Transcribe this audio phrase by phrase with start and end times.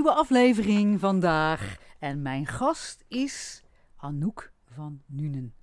[0.00, 1.76] Nieuwe aflevering vandaag.
[1.98, 3.62] En mijn gast is
[3.96, 5.54] Anouk van Nuenen.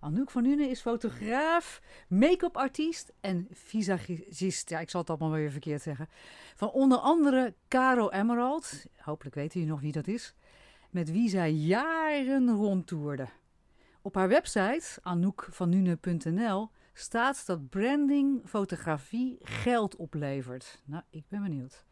[0.00, 4.68] Anouk van Nuenen is fotograaf, make-up artiest en visagist.
[4.68, 6.08] Ja, ik zal het allemaal weer verkeerd zeggen.
[6.56, 8.84] Van onder andere Caro Emerald.
[8.96, 10.34] Hopelijk weten jullie nog wie dat is.
[10.90, 13.28] Met wie zij jaren rondtoerde.
[14.02, 20.82] Op haar website, anoukvannuenen.nl, staat dat branding fotografie geld oplevert.
[20.84, 21.88] Nou, ik ben benieuwd.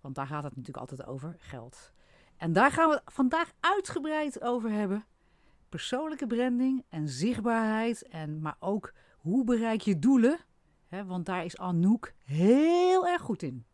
[0.00, 1.92] Want daar gaat het natuurlijk altijd over, geld.
[2.36, 5.04] En daar gaan we het vandaag uitgebreid over hebben.
[5.68, 8.02] Persoonlijke branding en zichtbaarheid.
[8.02, 10.38] En, maar ook hoe bereik je doelen.
[10.88, 13.64] Hè, want daar is Anouk heel erg goed in.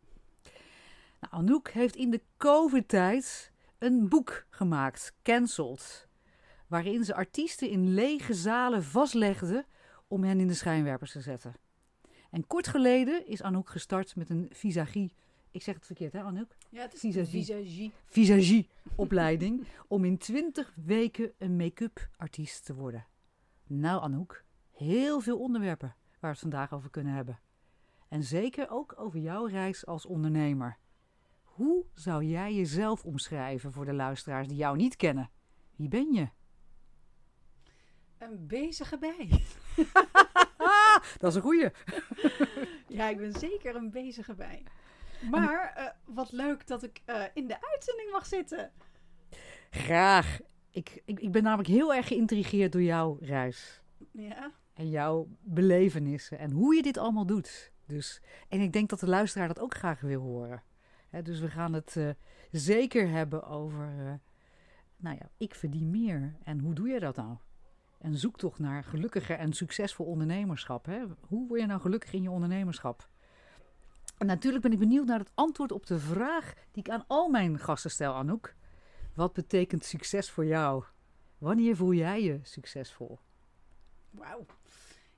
[1.19, 6.07] Nou, Anouk heeft in de COVID-tijd een boek gemaakt, Cancelled.
[6.67, 9.65] Waarin ze artiesten in lege zalen vastlegde
[10.07, 11.55] om hen in de schijnwerpers te zetten.
[12.31, 15.13] En kort geleden is Anouk gestart met een visagie
[15.53, 16.55] ik zeg het verkeerd, hè, Anouk?
[16.69, 17.43] Ja, het is Visagie.
[17.43, 17.91] visagie.
[18.05, 19.67] Visagie-opleiding.
[19.87, 23.05] om in 20 weken een make-up artiest te worden.
[23.67, 27.39] Nou, Anouk, heel veel onderwerpen waar we het vandaag over kunnen hebben.
[28.09, 30.77] En zeker ook over jouw reis als ondernemer.
[31.43, 35.29] Hoe zou jij jezelf omschrijven voor de luisteraars die jou niet kennen?
[35.75, 36.29] Wie ben je?
[38.17, 39.29] Een bezige bij.
[41.19, 41.69] Dat is een goeie.
[42.97, 44.63] ja, ik ben zeker een bezige bij.
[45.31, 48.71] Maar eh, wat leuk dat ik eh, in de uitzending mag zitten.
[49.69, 50.39] Graag.
[50.71, 53.81] Ik, ik, ik ben namelijk heel erg geïntrigeerd door jouw reis.
[54.11, 54.51] Ja.
[54.73, 56.39] En jouw belevenissen.
[56.39, 57.71] En hoe je dit allemaal doet.
[57.85, 60.63] Dus, en ik denk dat de luisteraar dat ook graag wil horen.
[61.23, 62.09] Dus we gaan het eh,
[62.51, 64.19] zeker hebben over.
[64.97, 66.35] nou ja, ik verdien meer.
[66.43, 67.37] En hoe doe je dat nou?
[68.03, 70.85] En zoek toch naar gelukkiger en succesvol ondernemerschap.
[70.85, 71.03] Hè?
[71.19, 73.09] Hoe word je nou gelukkig in je ondernemerschap?
[74.17, 77.29] En natuurlijk ben ik benieuwd naar het antwoord op de vraag die ik aan al
[77.29, 78.55] mijn gasten stel, Anouk.
[79.13, 80.83] Wat betekent succes voor jou?
[81.37, 83.19] Wanneer voel jij je succesvol?
[84.09, 84.45] Wauw.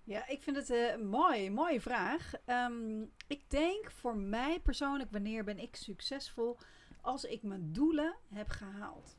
[0.04, 2.34] Ja, ik vind het eh, een mooi, mooie vraag.
[2.46, 6.58] Ehm, ik denk voor mij persoonlijk, wanneer ben ik succesvol?
[7.02, 9.18] Als ik mijn doelen heb gehaald.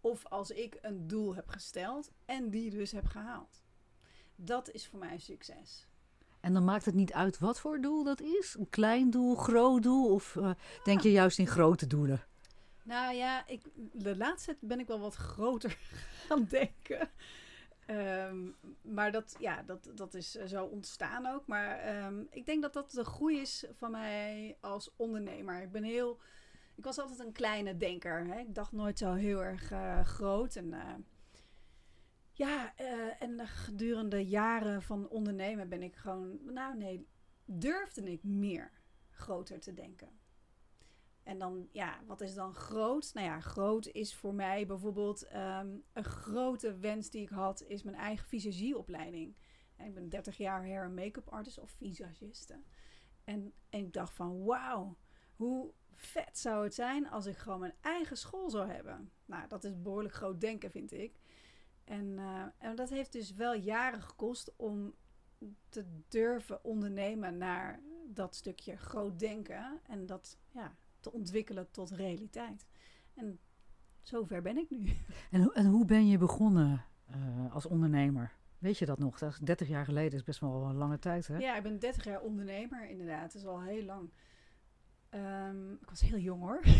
[0.00, 3.62] Of als ik een doel heb gesteld en die dus heb gehaald.
[4.36, 5.86] Dat is voor mij succes.
[6.42, 8.56] En dan maakt het niet uit wat voor doel dat is?
[8.58, 10.12] Een klein doel, groot doel?
[10.12, 10.50] Of eh,
[10.84, 12.20] denk je juist in grote doelen?
[12.82, 15.78] Nou ja, ik, de laatste ben ik wel wat groter
[16.26, 17.10] gaan denken.
[17.86, 18.48] Ehm,
[18.80, 21.46] maar dat, ja, dat, dat is eh, zo ontstaan ook.
[21.46, 25.62] Maar ehm, ik denk dat dat de groei is van mij als ondernemer.
[25.62, 26.20] Ik ben heel...
[26.74, 28.26] Ik was altijd een kleine denker.
[28.26, 28.38] Hè?
[28.38, 30.56] Ik dacht nooit zo heel erg eh, groot.
[30.56, 30.74] En
[32.42, 36.38] ja, eh, en gedurende jaren van ondernemen ben ik gewoon...
[36.44, 37.08] Nou nee,
[37.44, 38.70] durfde ik meer
[39.10, 40.08] groter te denken.
[41.22, 43.10] En dan, ja, wat is dan groot?
[43.14, 47.82] Nou ja, groot is voor mij bijvoorbeeld ehm, een grote wens die ik had, is
[47.82, 49.36] mijn eigen visagieopleiding.
[49.76, 52.62] En ik ben 30 jaar hair en make-up artist of visagiste.
[53.24, 54.96] En, en ik dacht van, wauw,
[55.36, 59.12] hoe vet zou het zijn als ik gewoon mijn eigen school zou hebben.
[59.24, 61.20] Nou, dat is behoorlijk groot denken, vind ik.
[61.98, 64.94] En, eh, en dat heeft dus wel jaren gekost om
[65.68, 69.80] te durven ondernemen naar dat stukje groot denken.
[69.88, 72.66] En dat, ja, te ontwikkelen tot realiteit.
[73.14, 73.38] En
[74.02, 74.92] zover ben ik nu.
[75.30, 78.32] En, ho- en hoe ben je begonnen eh, als ondernemer?
[78.58, 79.18] Weet je dat nog?
[79.18, 81.36] Dat is 30 jaar geleden, is best wel een lange tijd, hè?
[81.36, 83.32] Ja, ik ben 30 jaar ondernemer, inderdaad.
[83.32, 84.10] Dat is al heel lang.
[85.08, 86.60] Ehm, ik was heel jong hoor.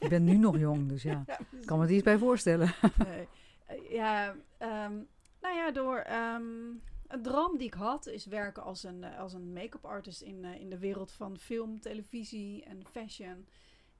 [0.00, 1.22] Je bent nu nog jong, dus ja.
[1.26, 2.74] Ja, Ik kan me er iets bij voorstellen.
[3.06, 3.28] nee.
[3.68, 4.94] Eh, Ja, ehm,
[5.40, 5.98] nou ja, door.
[5.98, 6.68] ehm,
[7.06, 10.44] een droom die ik had is werken als een, eh, als een make-up artist in,
[10.44, 13.48] eh, in de wereld van film, televisie en fashion.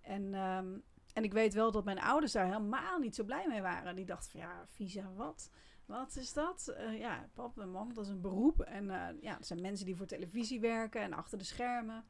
[0.01, 0.79] En, ehm,
[1.13, 3.97] en ik weet wel dat mijn ouders daar helemaal niet zo blij mee waren.
[3.97, 5.51] Die dachten van ja, visa, wat?
[5.87, 6.75] Wat is dat?
[6.99, 8.61] Ja, pap en mam, dat is een beroep.
[8.61, 8.87] En
[9.21, 12.05] ja, het zijn mensen die voor televisie werken en achter de schermen.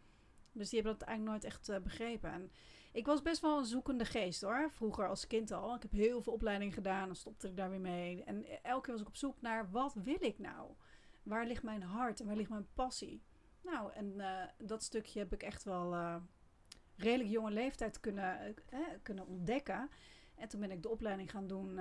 [0.53, 2.33] Dus die hebben dat eigenlijk nooit echt begrepen.
[2.33, 2.51] En
[2.99, 4.71] ik was best wel een zoekende geest hoor.
[4.73, 5.75] Vroeger als kind al.
[5.75, 8.25] Ik heb heel veel opleidingen gedaan en stopte ik daar weer mee.
[8.25, 10.71] En elke keer was ik op zoek naar wat wil ik nou?
[11.23, 13.23] Waar ligt mijn hart en waar ligt mijn passie?
[13.63, 16.17] Nou, en eh, dat stukje heb ik echt wel eh,
[16.97, 19.91] redelijk jonge leeftijd kunnen, eh, kunnen ontdekken.
[20.35, 21.79] En toen ben ik de opleiding gaan doen,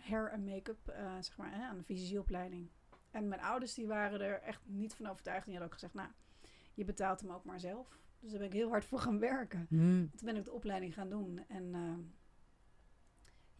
[0.00, 2.70] hair en make-up, zeg maar, aan de visieopleiding.
[3.10, 5.46] En mijn ouders die waren er echt niet van overtuigd.
[5.46, 6.08] En die hadden ook gezegd, nou,
[6.74, 7.98] je betaalt hem ook maar zelf.
[8.20, 9.66] Dus daar ben ik heel hard voor gaan werken.
[9.68, 10.10] Hmm.
[10.10, 11.44] Toen ben ik de opleiding gaan doen.
[11.48, 11.98] En eh,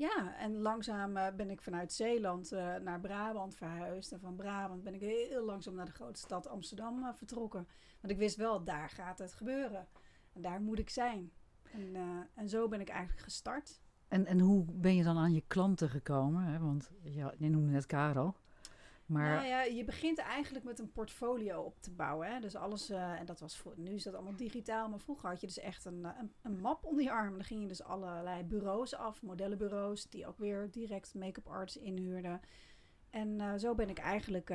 [0.01, 4.13] ja, en langzaam eh, ben ik vanuit Zeeland eh, naar Brabant verhuisd.
[4.13, 7.69] En van Brabant ben ik heel langzaam naar de grote stad Amsterdam eh, vertrokken.
[8.01, 9.87] Want ik wist wel, daar gaat het gebeuren.
[10.33, 11.33] En daar moet ik zijn.
[11.73, 11.97] En,
[12.35, 13.81] en zo ben ik eigenlijk gestart.
[14.09, 16.45] En, en hoe ben je dan aan je klanten gekomen?
[16.45, 16.59] Hè?
[16.59, 18.37] Want ja, je noemde net Karel.
[19.11, 22.33] Maar Nou ja, je begint eigenlijk met een portfolio op te bouwen.
[22.33, 22.41] Hè?
[22.41, 25.41] Dus alles, eh, en dat was voor, nu is dat allemaal digitaal, maar vroeger had
[25.41, 27.33] je dus echt een, eh, een, een map onder je arm.
[27.33, 32.41] Dan ging je dus allerlei bureaus af, modellenbureaus, die ook weer direct make-up arts inhuurden.
[33.11, 34.49] En eh, zo ben ik eigenlijk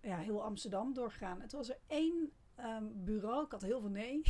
[0.00, 1.40] ja, heel Amsterdam doorgegaan.
[1.40, 4.22] Het was er één ehm, bureau, ik had heel veel nee.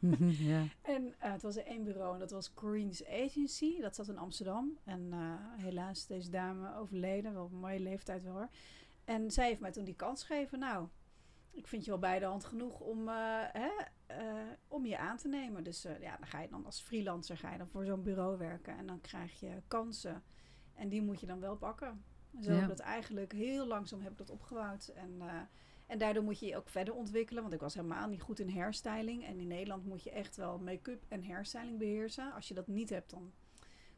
[0.52, 0.64] ja.
[0.82, 3.80] En het was er één bureau en dat was Coreen's Agency.
[3.80, 4.78] Dat zat in Amsterdam.
[4.84, 5.12] En
[5.56, 7.32] helaas deze dame overleden.
[7.32, 8.48] Wel op een mooie leeftijd wel hoor.
[9.04, 10.58] En zij heeft mij toen die kans gegeven.
[10.58, 10.88] Nou,
[11.50, 13.14] ik vind je wel bij de hand genoeg om, eh,
[13.52, 13.70] hè,
[14.06, 14.34] eh,
[14.68, 15.64] om je aan te nemen.
[15.64, 18.38] Dus eh, ja, dan ga je dan als freelancer ga je dan voor zo'n bureau
[18.38, 18.76] werken.
[18.76, 20.22] En dan krijg je kansen.
[20.74, 22.04] En die moet je dan wel pakken.
[22.36, 22.54] En zo Ja.
[22.54, 24.88] heb ik dat eigenlijk heel langzaam heb ik dat opgebouwd.
[24.88, 25.22] En,
[25.86, 27.42] en daardoor moet je je ook verder ontwikkelen.
[27.42, 29.24] Want ik was helemaal niet goed in hairstyling.
[29.24, 32.32] En in Nederland moet je echt wel make-up en hairstyling beheersen.
[32.32, 33.32] Als je dat niet hebt, dan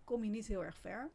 [0.04, 1.10] kom je niet heel erg ver.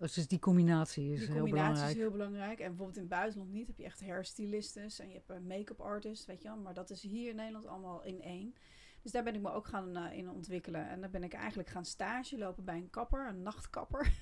[0.00, 1.90] Dus die combinatie is Die heel combinatie belangrijk.
[1.96, 2.58] is heel belangrijk.
[2.60, 3.66] En bijvoorbeeld in het buitenland niet.
[3.66, 6.56] Heb je echt hairstylistes en je hebt een make-up artist, weet je wel.
[6.58, 8.54] Maar dat is hier in Nederland allemaal in één.
[9.02, 10.88] Dus daar ben ik me ook gaan eh, in ontwikkelen.
[10.88, 14.12] En dan ben ik eigenlijk gaan stage lopen bij een kapper, een nachtkapper.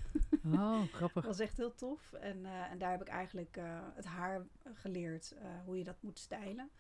[0.45, 1.25] Oh, Dat grappig.
[1.27, 2.13] was echt heel tof.
[2.13, 6.03] En, eh, en daar heb ik eigenlijk eh, het haar geleerd, eh, hoe je dat
[6.03, 6.71] moet stijlen.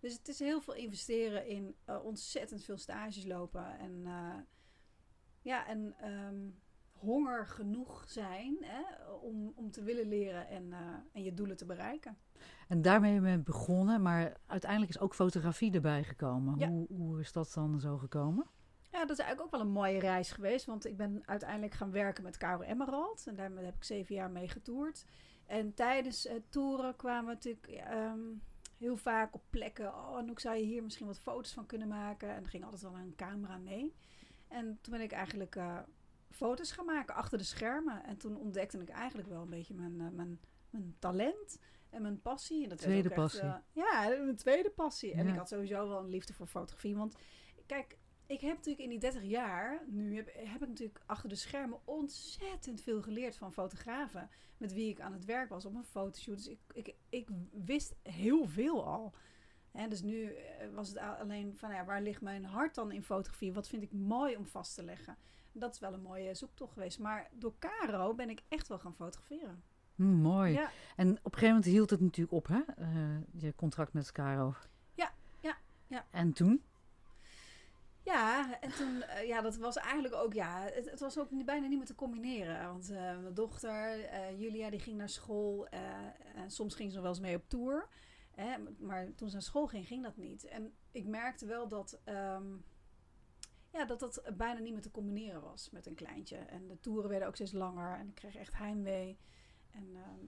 [0.00, 3.78] Dus het is heel veel investeren in eh, ontzettend veel stages lopen.
[3.78, 4.34] En eh,
[5.42, 6.36] ja, en ehm,
[7.04, 10.78] honger genoeg zijn hè, om, om te willen leren en, eh,
[11.12, 12.16] en je doelen te bereiken.
[12.68, 16.58] En daarmee ben je begonnen, maar uiteindelijk is ook fotografie erbij gekomen.
[16.58, 16.68] Ja.
[16.68, 18.46] Hoe, hoe is dat dan zo gekomen?
[18.90, 20.66] Ja, dat is eigenlijk ook wel een mooie reis geweest.
[20.66, 23.26] Want ik ben uiteindelijk gaan werken met Caro Emerald.
[23.26, 25.04] En daarmee heb ik zeven jaar mee getoerd.
[25.46, 28.20] En tijdens het toeren kwamen we natuurlijk ehm,
[28.78, 29.94] heel vaak op plekken.
[29.94, 32.34] Oh, en ook zou je hier misschien wat foto's van kunnen maken.
[32.34, 33.94] En er ging altijd wel een camera mee.
[34.48, 35.78] En toen ben ik eigenlijk eh,
[36.34, 38.04] foto's gaan maken achter de schermen.
[38.04, 40.40] En toen ontdekte ik eigenlijk wel een beetje mijn, eh, mijn,
[40.70, 41.58] mijn talent
[41.90, 42.62] en mijn passie.
[42.62, 43.40] En dat Tweede ook echt, passie.
[43.42, 45.12] eh, ja, mijn tweede passie.
[45.12, 46.96] En ik had sowieso wel een liefde voor fotografie.
[46.96, 47.16] Want
[47.66, 51.34] kijk, ik heb natuurlijk in die 30 jaar, nu heb, heb ik natuurlijk achter de
[51.34, 54.30] schermen ontzettend veel geleerd van fotografen.
[54.56, 56.36] Met wie ik aan het werk was op een fotoshoot.
[56.36, 59.14] Dus ik, ik, ik wist heel veel al.
[59.74, 63.02] Hè, dus nu eh, was het alleen van ja, waar ligt mijn hart dan in
[63.02, 63.52] fotografie?
[63.52, 65.16] Wat vind ik mooi om vast te leggen?
[65.52, 66.98] Dat is wel een mooie zoektocht geweest.
[66.98, 69.62] Maar door Caro ben ik echt wel gaan fotograferen.
[69.94, 70.52] Hm, mooi.
[70.52, 72.60] Ja, En op een gegeven moment hield het natuurlijk op, hè?
[72.76, 74.54] Eh, je contract met Caro.
[74.94, 75.56] Ja, ja,
[75.86, 76.04] ja.
[76.10, 76.62] En toen?
[78.02, 81.66] Ja, en toen, eh, ja, dat was eigenlijk ook, ja, het, het was ook bijna
[81.66, 82.66] niet meer te combineren.
[82.66, 83.98] Want mijn dochter,
[84.36, 85.66] Julia, die ging naar school.
[86.34, 87.88] en soms ging ze nog wel eens mee op tour.
[88.78, 90.44] Maar toen ze naar school ging, ging dat niet.
[90.44, 92.56] En ik merkte wel dat, ehm,
[93.72, 96.36] ja, dat dat bijna niet meer te combineren was met een kleintje.
[96.36, 99.18] En de toeren werden ook steeds langer en ik kreeg echt heimwee.
[99.70, 100.24] En ehm,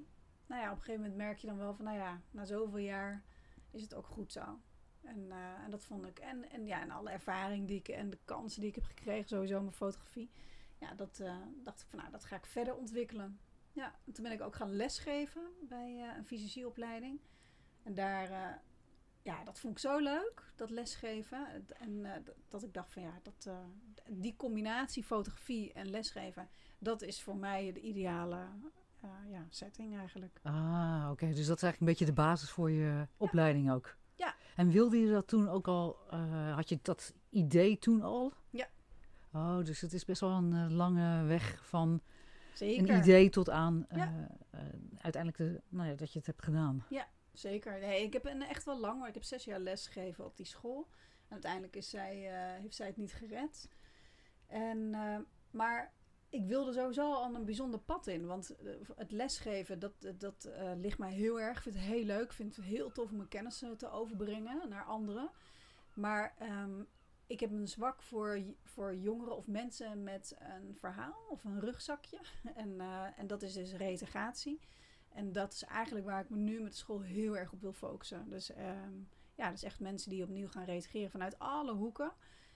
[0.47, 2.79] nou ja, op een gegeven moment merk je dan wel van, nou ja, na zoveel
[2.79, 3.25] jaar
[3.71, 4.61] is het ook goed zo.
[5.03, 6.19] En, eh, en dat vond ik.
[6.19, 9.29] En, en ja, en alle ervaring die ik en de kansen die ik heb gekregen,
[9.29, 10.31] sowieso met fotografie.
[10.79, 13.41] Ja, dat eh, dacht ik van nou, dat ga ik verder ontwikkelen.
[13.73, 17.21] Ja, en toen ben ik ook gaan lesgeven bij eh, een fysicieopleiding.
[17.87, 18.57] En daar, eh,
[19.23, 21.47] ja, dat vond ik zo leuk, dat lesgeven.
[21.79, 23.59] En eh, dat ik dacht van ja, dat, eh,
[24.09, 28.47] die combinatie fotografie en lesgeven, dat is voor mij de ideale
[29.29, 30.41] ja, setting eigenlijk.
[30.43, 31.27] Ah, oké.
[31.27, 33.97] Dus dat is eigenlijk een beetje de basis voor je opleiding ook.
[34.15, 34.35] Ja.
[34.57, 35.97] En wilde je dat toen ook al,
[36.55, 38.33] had je dat idee toen al?
[38.51, 38.69] Ja.
[39.33, 42.01] Oh, dus het is best wel een lange weg van
[42.55, 42.91] Zeker.
[42.91, 44.29] een idee tot aan Ja.
[44.99, 46.85] uiteindelijk de, nou ja, dat je het hebt gedaan.
[47.39, 47.79] Zeker.
[47.79, 50.37] Nee, ik heb een echt wel lang, maar ik heb zes jaar les gegeven op
[50.37, 50.89] die school.
[51.27, 53.69] En uiteindelijk is zij, eh, heeft zij het niet gered.
[54.47, 55.19] En, eh,
[55.51, 55.95] maar
[56.29, 58.27] ik wilde sowieso al een bijzonder pad in.
[58.27, 61.57] Want eh, het lesgeven, dat, dat ligt mij heel erg.
[61.57, 62.25] Ik vind het heel leuk.
[62.25, 65.31] Ik vind het heel tof om mijn kennis te overbrengen naar anderen.
[65.95, 66.83] Maar ehm,
[67.27, 72.19] ik heb een zwak voor, voor jongeren of mensen met een verhaal of een rugzakje.
[72.55, 72.81] En,
[73.17, 74.61] en dat is dus reintegratie.
[75.17, 77.73] En dat is eigenlijk waar ik me nu met de school heel erg op wil
[77.73, 78.29] focussen.
[78.29, 78.93] Dus ehm,
[79.35, 82.13] ja, dus echt mensen die opnieuw gaan reageren vanuit alle hoeken.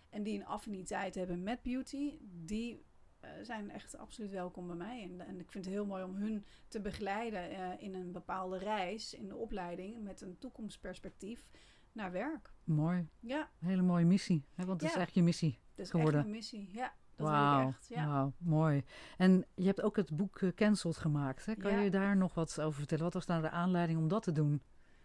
[0.09, 2.19] En die een affiniteit hebben met beauty.
[2.21, 2.85] Die
[3.21, 5.02] eh, zijn echt absoluut welkom bij mij.
[5.02, 8.59] En, en ik vind het heel mooi om hun te begeleiden eh, in een bepaalde
[8.59, 10.02] reis in de opleiding.
[10.02, 11.49] Met een toekomstperspectief
[11.93, 12.52] naar werk.
[12.64, 13.09] Mooi.
[13.21, 14.45] Ja, Een hele mooie missie.
[14.55, 14.64] Hè?
[14.64, 15.59] Want het is echt je missie.
[15.75, 16.14] dat is Geworden.
[16.14, 16.71] echt een missie.
[16.73, 17.69] Ja, dat Wauw.
[17.69, 17.87] echt.
[17.89, 18.33] Ja.
[18.39, 18.85] Mooi.
[19.17, 21.47] En je hebt ook het boek eh, Cancelled gemaakt.
[21.47, 21.55] Hè?
[21.55, 21.81] Kan Ja.
[21.81, 23.05] je daar nog wat over vertellen?
[23.05, 24.62] Wat was nou de aanleiding om dat te doen?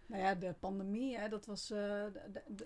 [0.07, 2.03] Nou ja, de pandemie, hè, dat was, eh,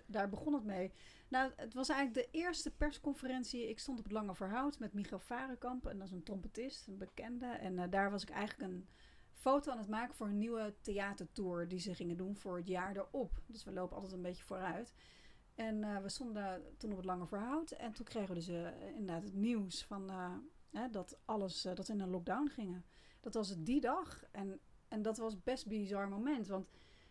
[0.06, 0.92] daar begon het mee.
[1.30, 3.70] Nou, het was eigenlijk de eerste persconferentie.
[3.70, 5.86] Ik stond op het Lange Verhoud met Michael Varenkamp.
[5.88, 7.46] En dat is een trompetist, een bekende.
[7.46, 8.88] En eh, daar was ik eigenlijk een
[9.34, 12.96] foto aan het maken voor een nieuwe theatertour die ze gingen doen voor het jaar
[12.96, 13.42] erop.
[13.46, 14.94] Dus we lopen altijd een beetje vooruit.
[15.60, 17.72] En eh, we stonden toen op het Lange Verhoud.
[17.72, 20.34] En toen kregen we dus eh, inderdaad het nieuws van, eh,
[20.72, 22.86] hè, dat alles, dat in een lockdown gingen.
[23.20, 24.24] Dat was het die dag.
[24.32, 26.48] En, en dat was best bizar moment.
[26.48, 26.68] Want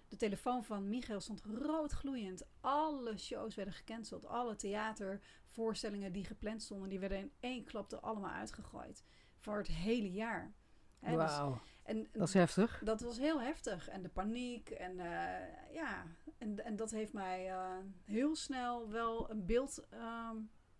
[0.09, 2.47] de telefoon van Michael stond roodgloeiend.
[2.61, 4.26] Alle shows werden gecanceld.
[4.26, 9.05] Alle theatervoorstellingen die gepland stonden, die werden in één klap er allemaal uitgegooid.
[9.38, 10.55] Voor het hele jaar.
[11.00, 12.81] Dus- Wauw, en dat is heftig.
[12.85, 13.88] dat was heel heftig.
[13.88, 14.71] En de paniek.
[14.71, 16.07] En eh, ja,
[16.38, 20.37] en, en dat heeft mij eh, heel snel wel een beeld ehm,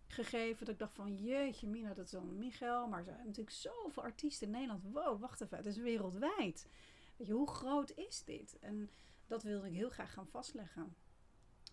[0.07, 0.65] gegeven.
[0.65, 2.87] Dat ik dacht van, jeetje Mina, dat is dan Michael.
[2.87, 4.83] Maar er zijn natuurlijk zoveel artiesten in Nederland.
[4.83, 6.67] Wow, wacht even, het is wereldwijd.
[7.17, 8.59] Weet je, hoe groot is dit?
[8.59, 8.89] En
[9.27, 10.95] dat wilde ik heel graag gaan vastleggen.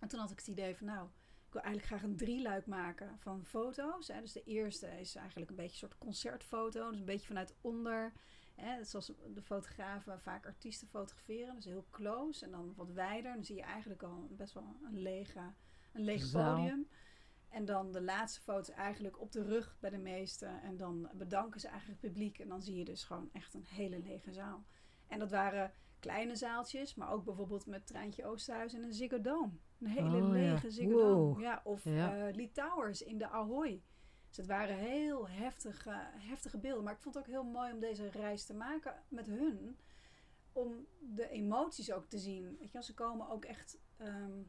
[0.01, 1.09] En toen had ik het idee van, nou,
[1.47, 4.09] ik wil eigenlijk graag een drieluik maken van foto's.
[4.09, 4.21] Hè.
[4.21, 6.91] Dus de eerste is eigenlijk een beetje een soort concertfoto.
[6.91, 8.13] Dus een beetje vanuit onder.
[8.57, 11.55] Hè, zoals de fotografen vaak artiesten fotograferen.
[11.55, 13.35] Dus heel close en dan wat wijder.
[13.35, 15.53] Dan zie je eigenlijk al best wel een, lege,
[15.93, 16.23] een leeg
[16.55, 16.89] podium.
[17.49, 20.63] En dan de laatste foto eigenlijk op de rug bij de meesten.
[20.63, 22.39] En dan bedanken ze eigenlijk het publiek.
[22.39, 24.65] En dan zie je dus gewoon echt een hele lege zaal.
[25.07, 29.53] En dat waren kleine zaaltjes, maar ook bijvoorbeeld met Treintje Oosterhuis en een Ziggo Dome.
[29.81, 30.29] Een hele Oh, ja.
[30.33, 31.03] lege Ziggo Wow.
[31.33, 31.41] Dome.
[31.41, 32.27] Ja, of Ja.
[32.29, 33.83] eh, Lee Towers in de Ahoy.
[34.37, 36.85] Dus het waren heel heftige, heftige beelden.
[36.85, 39.79] Maar ik vond het ook heel mooi om deze reis te maken met hun.
[40.53, 42.57] Om de emoties ook te zien.
[42.59, 44.43] Weet je, ze komen ook echt ehm,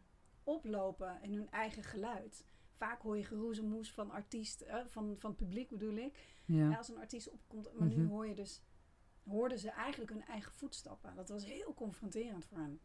[0.44, 2.46] oplopen in hun eigen geluid.
[2.76, 6.18] Vaak hoor je geroezemoes van artiest, eh, van, van het publiek bedoel ik.
[6.46, 6.70] Ja.
[6.70, 7.74] Ja, als een artiest opkomt.
[7.74, 8.08] Maar nu Mhm.
[8.08, 8.62] hoor je dus,
[9.24, 11.16] hoorden ze eigenlijk hun eigen voetstappen.
[11.16, 12.80] Dat was heel confronterend voor hen.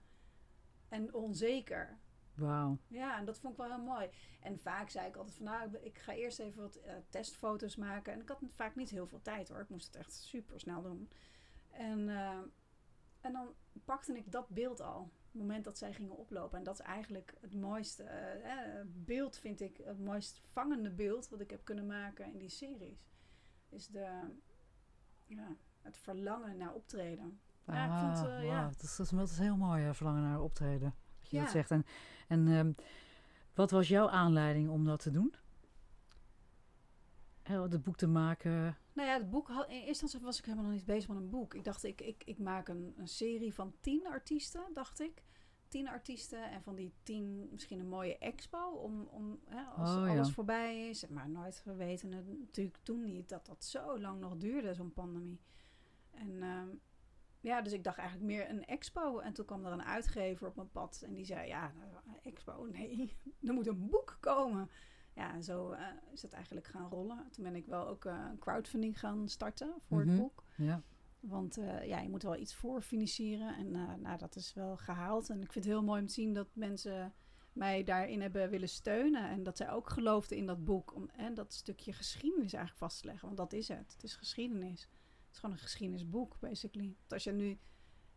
[0.89, 1.99] En onzeker.
[2.35, 2.79] Wauw.
[2.89, 4.11] Ja, en dat vond ik wel heel mooi.
[4.41, 8.13] En vaak zei ik altijd van nou, ik ga eerst even wat eh, testfoto's maken.
[8.13, 9.61] En ik had vaak niet heel veel tijd hoor.
[9.61, 11.11] Ik moest het echt super snel doen.
[11.71, 12.39] En, eh,
[13.21, 15.13] en dan pakte ik dat beeld al.
[15.33, 16.59] Het moment dat zij gingen oplopen.
[16.59, 19.77] En dat is eigenlijk het mooiste eh, beeld, vind ik.
[19.77, 23.07] Het mooist vangende beeld wat ik heb kunnen maken in die series.
[23.69, 24.21] Is de,
[25.27, 27.41] ja, het verlangen naar optreden.
[27.67, 28.67] Ja, ik vond, Ah, ja.
[28.69, 30.95] Dat, is, dat, is, dat is heel mooi, hè, verlangen naar optreden.
[31.19, 31.43] Dat je Ja.
[31.43, 31.71] dat zegt.
[31.71, 31.85] En,
[32.33, 32.73] en ehm,
[33.55, 35.35] wat was jouw aanleiding om dat te doen?
[37.43, 38.77] Heel het boek te maken.
[38.93, 41.17] Nou ja, het boek had, in eerste instantie was ik helemaal nog niet bezig met
[41.19, 41.55] een boek.
[41.55, 45.23] Ik dacht, ik, ik, ik maak een, een serie van tien artiesten, dacht ik.
[45.69, 48.71] Tien artiesten en van die tien misschien een mooie expo.
[48.71, 50.11] Om, om hè, als Oh, ja.
[50.11, 51.09] alles voorbij is.
[51.09, 55.41] Maar nooit geweten, het natuurlijk toen niet, dat dat zo lang nog duurde, zo'n pandemie.
[56.11, 56.69] En ehm,
[57.43, 59.19] ja, dus ik dacht eigenlijk meer een expo.
[59.19, 61.73] En toen kwam er een uitgever op mijn pad en die zei, ja,
[62.07, 64.71] een expo, nee, er moet een boek komen.
[65.15, 67.29] Ja, en zo eh, is het eigenlijk gaan rollen.
[67.31, 70.09] Toen ben ik wel ook eh, een crowdfunding gaan starten voor Mhm.
[70.09, 70.45] het boek.
[70.57, 70.83] Ja.
[71.21, 73.57] Want eh, ja, je moet wel iets voor financieren.
[73.57, 75.31] En eh, nou, dat is wel gehaald.
[75.31, 77.15] En ik vind het heel mooi om te zien dat mensen
[77.53, 79.29] mij daarin hebben willen steunen.
[79.29, 80.95] En dat zij ook geloofden in dat boek.
[80.95, 83.25] Om en dat stukje geschiedenis eigenlijk vast te leggen.
[83.27, 83.93] Want dat is het.
[83.93, 84.89] Het is geschiedenis.
[85.33, 86.87] Het is gewoon een geschiedenisboek, basically.
[86.99, 87.59] Want als, je nu,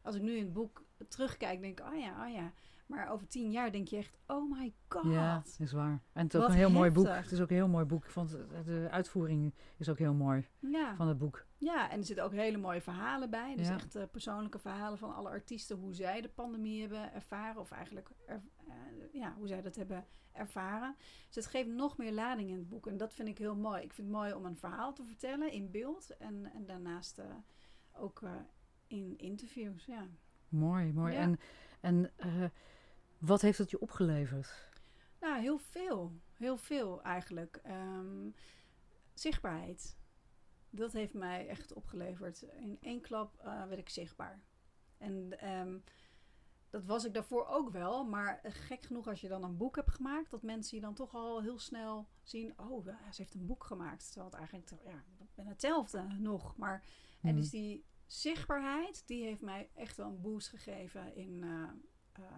[0.02, 2.52] als ik nu in het boek terugkijk, denk ik, oh ja, oh ja.
[2.86, 5.12] Maar over tien jaar denk je echt, oh my god.
[5.12, 6.02] ja, is waar.
[6.14, 7.08] En het is ook een heel mooi boek.
[7.08, 8.04] Het is ook een heel mooi boek.
[8.04, 10.96] Ik vond de uitvoering is ook heel mooi Ja.
[10.96, 11.46] van het boek.
[11.66, 13.56] Ja, en er zitten ook hele mooie verhalen bij.
[13.56, 13.74] Dus Ja.
[13.74, 15.78] echt eh, persoonlijke verhalen van alle artiesten.
[15.78, 17.62] Hoe zij de pandemie hebben ervaren.
[17.62, 18.74] Of eigenlijk er- eh,
[19.12, 20.96] ja, hoe zij dat hebben ervaren.
[21.26, 22.88] Dus het geeft nog meer lading in het boek.
[22.88, 23.82] En dat vind ik heel mooi.
[23.84, 26.18] Ik vind het mooi om een verhaal te vertellen in beeld.
[26.18, 27.26] En, en daarnaast eh,
[27.94, 28.22] ook
[28.88, 29.86] in interviews.
[29.86, 30.08] Ja.
[30.50, 31.14] Mooi, mooi.
[31.14, 31.20] Ja.
[31.20, 31.40] En
[31.82, 32.12] En
[33.18, 34.70] wat heeft het je opgeleverd?
[35.20, 36.12] Nou, heel veel.
[36.34, 37.60] Heel veel eigenlijk.
[37.64, 38.30] Ehm,
[39.14, 39.98] zichtbaarheid.
[40.76, 42.42] Dat heeft mij echt opgeleverd.
[42.42, 44.42] In één klap eh, werd ik zichtbaar.
[44.98, 45.78] En ehm,
[46.70, 48.06] dat was ik daarvoor ook wel.
[48.06, 51.14] Maar gek genoeg als je dan een boek hebt gemaakt, dat mensen je dan toch
[51.16, 52.54] al heel snel zien.
[52.60, 54.06] Oh, ja, ze heeft een boek gemaakt.
[54.06, 56.56] Terwijl het eigenlijk, ja, ik ben hetzelfde nog.
[56.58, 56.84] Maar,
[57.22, 57.36] En Mhm.
[57.36, 61.70] dus die zichtbaarheid, die heeft mij echt wel een boost gegeven in, eh,
[62.26, 62.32] eh,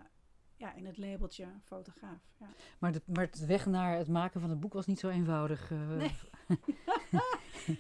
[0.55, 2.21] ja, in het labeltje fotograaf.
[2.39, 2.47] Ja.
[2.79, 5.69] Maar de, maar het weg naar het maken van het boek was niet zo eenvoudig.
[5.69, 6.15] Nee.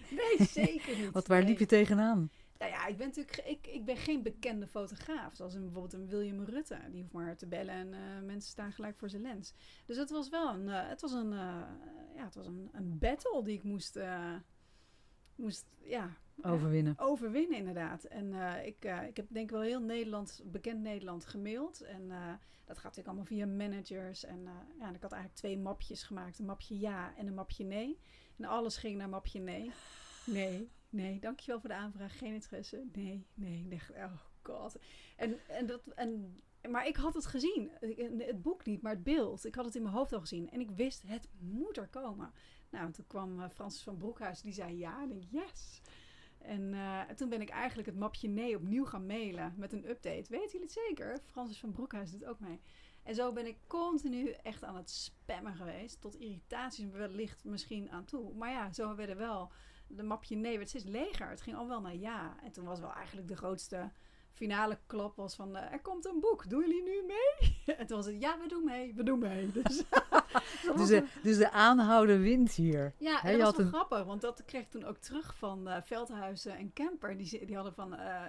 [0.09, 1.11] Nee, zeker niet.
[1.11, 1.47] Wat, waar Nee.
[1.49, 2.29] liep je tegenaan?
[2.59, 5.35] Nou ja, ik ben natuurlijk ik, ik ben geen bekende fotograaf.
[5.35, 6.79] Zoals een, bijvoorbeeld een William Rutte.
[6.91, 9.53] Die hoeft maar te bellen en eh, mensen staan gelijk voor zijn lens.
[9.85, 11.61] Dus het was wel een, eh, het was een, eh,
[12.15, 13.99] ja, het was een, een battle die ik moest,
[15.35, 16.93] moest ja, Overwinnen.
[16.97, 18.03] overwinnen inderdaad.
[18.03, 18.33] En
[18.65, 21.81] ik, ik heb denk ik wel heel Nederland, bekend Nederland gemaild.
[21.81, 22.07] En
[22.65, 24.23] dat gaat natuurlijk allemaal via managers.
[24.25, 24.43] En
[24.79, 26.39] ja, en ik had eigenlijk twee mapjes gemaakt.
[26.39, 27.99] Een mapje ja en een mapje nee.
[28.37, 29.71] En alles ging naar mapje nee.
[30.25, 32.17] Nee, nee, dankjewel voor de aanvraag.
[32.17, 32.85] Geen interesse.
[32.93, 33.81] Nee, nee, nee.
[33.95, 34.77] Oh god.
[35.15, 37.71] En, en dat, en, maar ik had het gezien.
[38.17, 39.45] Het boek niet, maar het beeld.
[39.45, 40.49] Ik had het in mijn hoofd al gezien.
[40.49, 42.33] En ik wist, het moet er komen.
[42.69, 44.41] Nou, en toen kwam eh, Francis van Broekhuis.
[44.41, 45.01] Die zei ja.
[45.01, 45.81] En ik yes.
[46.37, 50.29] En eh, toen ben ik eigenlijk het mapje nee opnieuw gaan mailen met een update.
[50.29, 51.19] Weten jullie het zeker?
[51.25, 52.59] Francis van Broekhuis doet ook mee.
[53.07, 56.01] En zo ben ik continu echt aan het spammen geweest.
[56.01, 58.33] Tot irritaties wellicht misschien aan toe.
[58.33, 59.51] Maar ja, zo werden wel...
[59.87, 61.29] De mapje nee werd steeds leger.
[61.29, 62.35] Het ging al wel naar ja.
[62.43, 63.91] En toen was wel eigenlijk de grootste
[64.33, 65.55] finale klap was van...
[65.55, 67.57] eh, er komt een boek, doen jullie nu mee?
[67.77, 69.51] en toen was het ja, we doen mee, we doen mee.
[69.51, 69.83] Dus,
[70.75, 72.93] Dus de, dus de aanhouden wint hier.
[72.97, 75.67] ja, je dat was wel een- grappig, want dat kreeg ik toen ook terug van
[75.67, 77.17] eh Veldhuizen en Kemper.
[77.17, 78.23] Die, die hadden van, eh,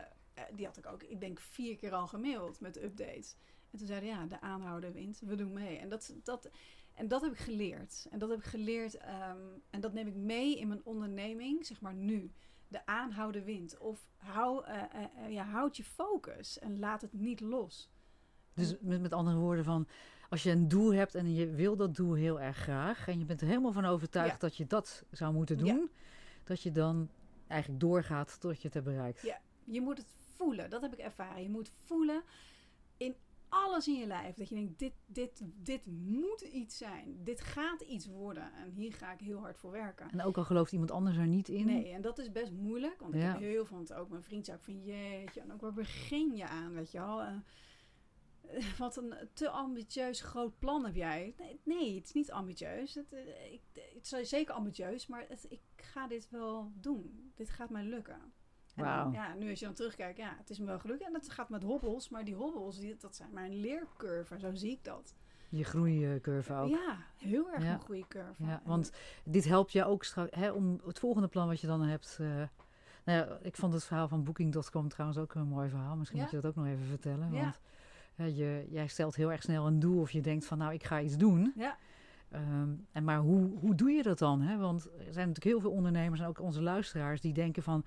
[0.54, 3.36] die had ik ook, ik denk vier keer al gemaild met updates.
[3.70, 5.78] En toen zeiden ja, de aanhouder wint, we doen mee.
[5.78, 6.50] En dat, dat,
[6.94, 8.06] en dat heb ik geleerd.
[8.10, 9.38] En dat heb ik geleerd ehm,
[9.70, 12.32] en dat neem ik mee in mijn onderneming, zeg maar nu.
[12.68, 13.78] De aanhouden wint.
[13.78, 17.90] Of hou, eh, eh, eh, ja, houd je focus en laat het niet los.
[18.54, 19.88] Dus met, met andere woorden van...
[20.30, 23.08] Als je een doel hebt en je wil dat doel heel erg graag...
[23.08, 24.38] en je bent er helemaal van overtuigd Ja.
[24.38, 25.74] dat je dat zou moeten Ja.
[25.74, 25.90] doen...
[26.44, 27.10] dat je dan
[27.46, 29.22] eigenlijk doorgaat tot je het hebt bereikt.
[29.22, 29.40] Ja.
[29.64, 31.42] Je moet het voelen, dat heb ik ervaren.
[31.42, 32.22] Je moet voelen
[33.48, 34.34] alles in je lijf.
[34.36, 37.20] Dat je denkt, dit, dit, dit moet iets zijn.
[37.24, 38.52] Dit gaat iets worden.
[38.54, 40.10] En hier ga ik heel hard voor werken.
[40.10, 41.66] En ook al gelooft iemand anders er niet in...
[41.66, 43.00] Nee, en dat is best moeilijk.
[43.00, 43.30] Want ik Ja.
[43.30, 46.36] heb heel veel, want ook mijn vriend zei ook van, jeetje, en ook waar begin
[46.36, 47.22] je aan, weet je wel.
[47.22, 47.36] Eh,
[48.78, 51.34] wat een te ambitieus groot plan heb jij.
[51.38, 52.94] Nee, nee het is niet ambitieus.
[52.94, 53.62] Het, eh, ik,
[53.94, 57.32] het is zeker ambitieus, maar het, ik ga dit wel doen.
[57.34, 58.32] Dit gaat mij lukken.
[58.78, 59.12] En dan, Wauw.
[59.12, 61.02] ja, nu als je dan terugkijkt, ja, het is me wel gelukt.
[61.02, 64.38] En dat gaat met hobbels, maar die hobbels, die, dat zijn mijn leercurve.
[64.38, 65.14] Zo zie ik dat.
[65.48, 66.68] Je groeicurve ook.
[66.68, 67.72] Ja, heel erg Ja.
[67.72, 68.44] een goede curve.
[68.44, 68.92] Ja, want
[69.24, 72.16] dit helpt je ook straks hè, om het volgende plan wat je dan hebt.
[72.20, 72.26] eh,
[73.04, 75.96] nou ja, ik vond het verhaal van Booking.com trouwens ook een mooi verhaal.
[75.96, 76.24] Misschien Ja.
[76.24, 77.32] moet je dat ook nog even vertellen.
[77.32, 77.54] Ja.
[78.14, 80.84] Want je, jij stelt heel erg snel een doel of je denkt van nou ik
[80.84, 81.52] ga iets doen.
[81.56, 81.76] Ja.
[82.30, 84.40] Ehm, en maar hoe, hoe doe je dat dan?
[84.40, 84.56] Hè?
[84.56, 87.84] Want er zijn natuurlijk heel veel ondernemers en ook onze luisteraars die denken van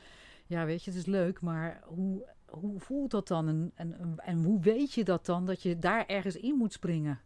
[0.51, 3.47] ja weet je het is leuk, maar hoe, hoe voelt dat dan?
[3.47, 7.19] En, en, en hoe weet je dat dan dat je daar ergens in moet springen?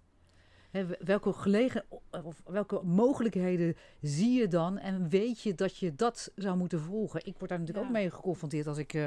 [1.00, 1.86] Welke, gelegen,
[2.24, 7.26] of welke mogelijkheden zie je dan en weet je dat je dat zou moeten volgen?
[7.26, 7.92] Ik word daar natuurlijk Ja.
[7.94, 9.06] ook mee geconfronteerd als ik eh,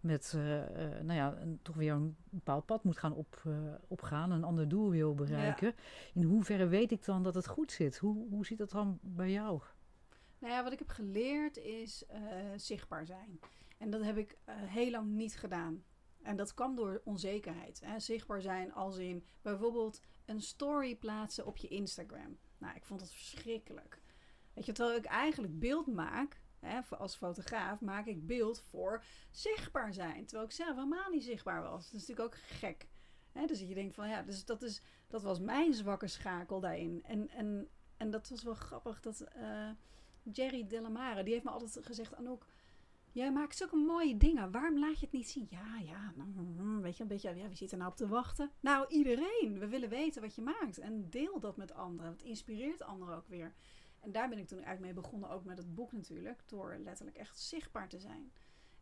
[0.00, 3.42] met eh, eh, nou ja, een, toch weer een bepaald pad moet gaan op,
[3.88, 5.74] opgaan, een ander doel wil bereiken.
[6.14, 7.98] In hoeverre weet ik dan dat het goed zit?
[7.98, 9.60] Hoe, hoe zit dat dan bij jou?
[10.44, 12.20] Nou ja, wat ik heb geleerd is eh,
[12.56, 13.40] zichtbaar zijn.
[13.78, 15.84] En dat heb ik eh, heel lang niet gedaan.
[16.22, 17.80] En dat kwam door onzekerheid.
[17.84, 17.98] Hè.
[17.98, 22.38] Zichtbaar zijn als in bijvoorbeeld een story plaatsen op je Instagram.
[22.58, 24.02] Nou, ik vond dat verschrikkelijk.
[24.54, 29.92] Weet je, terwijl ik eigenlijk beeld maak, hè, als fotograaf, maak ik beeld voor zichtbaar
[29.92, 30.24] zijn.
[30.24, 31.90] Terwijl ik zelf helemaal niet zichtbaar was.
[31.90, 32.88] Dat is natuurlijk ook gek.
[33.32, 37.02] Hè, dus je denkt van ja, dus dat, is, dat was mijn zwakke schakel daarin.
[37.04, 39.70] En, en, en dat was wel grappig dat eh,
[40.32, 42.46] Jerry Delamare, die heeft me altijd gezegd, Anouk,
[43.12, 44.50] jij maakt zulke mooie dingen.
[44.50, 45.46] Waarom laat je het niet zien?
[45.50, 48.08] Ja, ja, nou, mm, weet je, een beetje, ja, wie zit er nou op te
[48.08, 48.50] wachten?
[48.60, 49.58] Nou, iedereen.
[49.58, 50.78] We willen weten wat je maakt.
[50.78, 52.12] En deel dat met anderen.
[52.12, 53.54] Het inspireert anderen ook weer.
[54.00, 57.16] En daar ben ik toen eigenlijk mee begonnen, ook met het boek natuurlijk, door letterlijk
[57.16, 58.32] echt zichtbaar te zijn.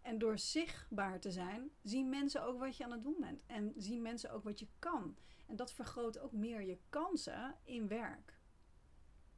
[0.01, 3.43] En door zichtbaar te zijn, zien mensen ook wat je aan het doen bent.
[3.47, 5.17] En zien mensen ook wat je kan.
[5.47, 8.41] En dat vergroot ook meer je kansen in werk.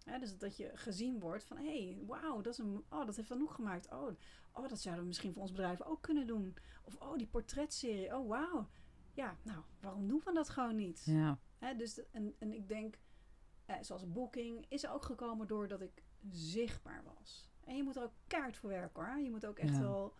[0.04, 3.30] Dus dat je gezien wordt van, hé, hey, wauw, dat, is een, oh, dat heeft
[3.30, 3.90] Anouk gemaakt.
[3.92, 4.08] Oh,
[4.52, 6.56] oh, dat zouden we misschien voor ons bedrijf ook kunnen doen.
[6.84, 8.68] Of, oh, die portretserie, oh, wauw.
[9.12, 11.02] ja, nou, waarom doen we dat gewoon niet?
[11.04, 11.38] Ja.
[11.58, 12.98] Hè, dus, en, en ik denk,
[13.66, 17.50] eh, zoals Booking is ook gekomen doordat ik zichtbaar was.
[17.64, 19.18] En je moet er ook kaart voor werken hoor.
[19.20, 19.80] Je moet ook echt Ja.
[19.80, 20.14] wel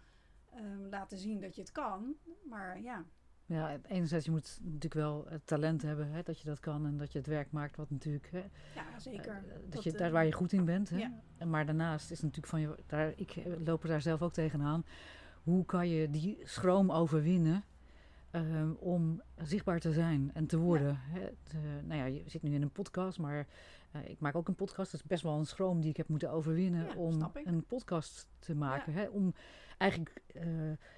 [0.51, 2.17] ehm, laten zien dat je het kan.
[2.49, 3.05] Maar ja,
[3.47, 6.97] Ja, enerzijds, je moet natuurlijk wel het talent hebben hè, dat je dat kan en
[6.97, 9.33] dat je het werk maakt wat natuurlijk, hè, ja zeker.
[9.33, 10.91] eh, dat, Dat, je, eh, daar waar je goed in bent.
[10.91, 10.97] Hè.
[10.97, 11.13] ja.
[11.47, 14.85] Maar daarnaast is natuurlijk van je, daar, ik eh, loop er daar zelf ook tegenaan.
[15.43, 17.65] Hoe kan je die schroom overwinnen
[18.31, 20.97] ehm, om zichtbaar te zijn en te worden?
[21.01, 21.21] Hè?
[21.27, 23.47] Eh, nou ja, je zit nu in een podcast, maar
[23.91, 24.91] eh, ik maak ook een podcast.
[24.93, 28.29] Dat is best wel een schroom die ik heb moeten overwinnen Ja, om een podcast
[28.39, 28.93] te maken.
[28.93, 29.07] Hè?
[29.09, 29.35] Om
[29.79, 30.47] eigenlijk eh,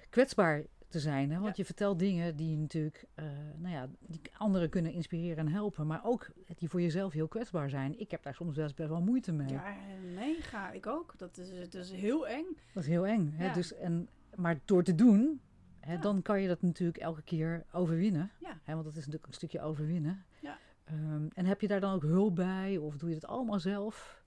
[0.09, 1.29] kwetsbaar te zijn.
[1.31, 1.35] Hè?
[1.39, 1.53] Want Ja.
[1.55, 3.25] je vertelt dingen die natuurlijk, eh,
[3.57, 5.87] nou ja, die anderen kunnen inspireren en helpen.
[5.87, 7.99] Maar ook die voor jezelf heel kwetsbaar zijn.
[7.99, 9.49] Ik heb daar soms best, best wel moeite mee.
[9.49, 9.75] Ja,
[10.13, 10.71] mega.
[10.71, 11.13] Ik ook.
[11.17, 12.45] Dat is, het is heel eng.
[12.73, 13.33] Dat is heel eng.
[13.35, 13.45] Hè?
[13.45, 13.53] Ja.
[13.53, 15.41] Dus, en, maar door te doen,
[15.79, 15.99] hè, Ja.
[15.99, 18.31] dan kan je dat natuurlijk elke keer overwinnen.
[18.39, 18.59] Ja.
[18.63, 18.73] Hè?
[18.73, 20.25] Want dat is natuurlijk een stukje overwinnen.
[20.39, 20.57] Ja.
[20.83, 22.77] Ehm, en heb je daar dan ook hulp bij?
[22.77, 24.21] Of doe je dat allemaal zelf?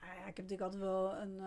[0.00, 1.40] Nou ja, ik heb natuurlijk altijd wel een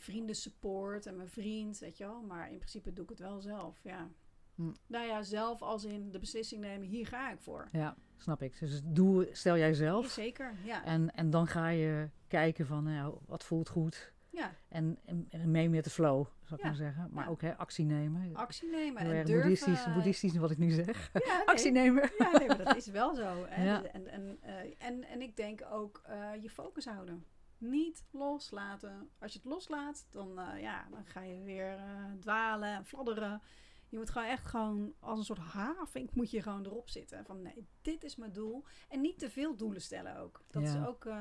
[0.00, 2.22] eh vriendensupport en mijn vriend, weet je wel.
[2.22, 4.08] Maar in principe doe ik het wel zelf, ja.
[4.54, 4.70] Hm.
[4.86, 7.68] Nou ja, zelf als in de beslissing nemen, hier ga ik voor.
[7.72, 8.58] Ja, snap ik.
[8.58, 10.06] Dus doe, stel jij zelf.
[10.06, 10.84] Zeker, ja.
[10.84, 14.12] En, en dan ga je kijken van, nou, wat voelt goed?
[14.30, 14.54] ja.
[14.68, 16.66] En, en, en mee met de flow, zou ik Ja.
[16.66, 17.08] maar zeggen.
[17.12, 17.30] Maar Ja.
[17.30, 18.34] ook hè, actie nemen.
[18.34, 19.48] Actie nemen Heel en durven.
[19.48, 21.12] boeddhistisch, boeddhistisch wat ik nu zeg.
[21.12, 21.22] Nee.
[21.44, 22.10] actie nemen.
[22.18, 23.46] Ja, nee, maar dat is wel zo.
[23.56, 23.84] Ja.
[23.84, 24.54] En, en, eh,
[24.86, 27.24] en, en ik denk ook eh, je focus houden.
[27.60, 29.10] Niet loslaten.
[29.18, 33.42] Als je het loslaat, dan, eh, ja, dan ga je weer eh, dwalen en fladderen.
[33.88, 37.24] Je moet gewoon echt gewoon als een soort havink moet je gewoon erop zitten.
[37.24, 38.64] Van nee, dit is mijn doel.
[38.88, 40.40] En niet te veel doelen stellen ook.
[40.50, 40.68] Dat Ja.
[40.80, 41.04] is ook...
[41.04, 41.20] eh,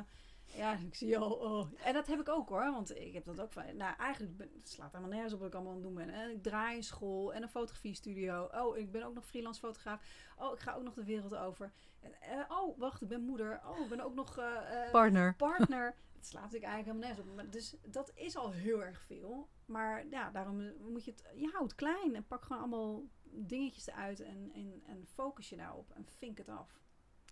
[0.55, 1.31] ja, ik zie al.
[1.33, 1.67] Oh.
[1.83, 2.71] En dat heb ik ook hoor.
[2.71, 3.75] Want ik heb dat ook van.
[3.77, 6.29] Nou, eigenlijk ben, het slaat helemaal nergens op wat ik allemaal aan het doen ben.
[6.31, 8.49] Ik draai een school en een fotografiestudio.
[8.53, 10.01] Oh, ik ben ook nog freelance fotograaf.
[10.37, 11.71] Oh, ik ga ook nog de wereld over.
[12.21, 13.61] En, oh, wacht, ik ben moeder.
[13.65, 14.39] Oh, ik ben ook nog
[14.91, 15.35] Partner.
[15.35, 15.95] partner.
[16.19, 17.35] Het slaat natuurlijk eigenlijk helemaal nergens op.
[17.35, 19.49] Maar Dus dat is al heel erg veel.
[19.65, 21.23] Maar ja, daarom moet je het...
[21.35, 25.91] Je houdt klein en pak gewoon allemaal dingetjes eruit en, en, en focus je daarop
[25.91, 26.79] en vink het af.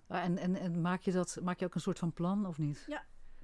[0.08, 2.58] Ah, En, en, en maak, je dat, maak je ook een soort van plan of
[2.58, 2.86] niet?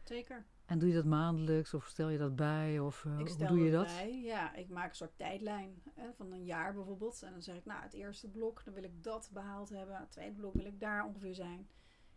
[0.03, 0.45] Zeker.
[0.65, 2.79] En doe je dat maandelijks of stel je dat bij?
[2.79, 3.85] Of eh, Ik hoe doe je het dat?
[3.85, 4.21] bij.
[4.21, 7.23] Ja, ik maak een soort tijdlijn hè, van een jaar bijvoorbeeld.
[7.23, 9.95] En dan zeg ik, nou, het eerste blok, dan wil ik dat behaald hebben.
[9.97, 11.67] Het tweede blok wil ik daar ongeveer zijn.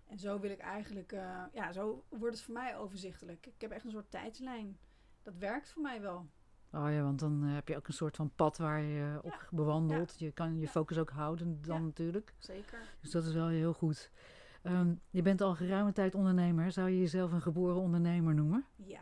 [0.07, 3.47] En zo wil ik eigenlijk, eh, ja, zo wordt het voor mij overzichtelijk.
[3.47, 4.79] Ik heb echt een soort tijdslijn.
[5.23, 6.27] Dat werkt voor mij wel.
[6.73, 9.49] Oh ja, want dan eh, heb je ook een soort van pad waar je op
[9.51, 10.19] bewandelt.
[10.19, 10.67] Je kan je Ja.
[10.69, 12.35] focus ook houden dan natuurlijk.
[12.39, 12.79] Zeker.
[13.01, 14.11] Dus dat is wel heel goed.
[14.63, 16.73] Ehm, je bent al geruime tijd ondernemer.
[16.73, 18.65] Zou je jezelf een geboren ondernemer noemen?
[18.77, 19.01] Ja.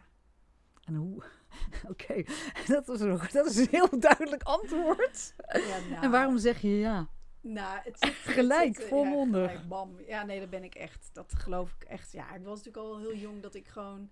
[0.84, 1.22] En hoe?
[1.90, 2.22] Oké,
[2.66, 5.34] dat, nog- dat is een heel duidelijk antwoord.
[5.52, 7.08] ja nou, En waarom zeg je ja?
[7.44, 9.42] Nou, het zit, Gelijk, het zit, volmondig.
[9.42, 10.00] Ja, gelijk, bam.
[10.06, 11.10] Ja, nee, dat ben ik echt.
[11.12, 12.12] Dat geloof ik echt.
[12.12, 14.10] Ja, ik was natuurlijk al heel jong dat ik gewoon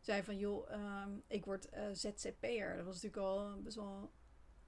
[0.00, 0.38] zei van...
[0.38, 2.76] joh, ehm, ik word eh, ZZP'er.
[2.76, 4.12] Dat was natuurlijk al best wel...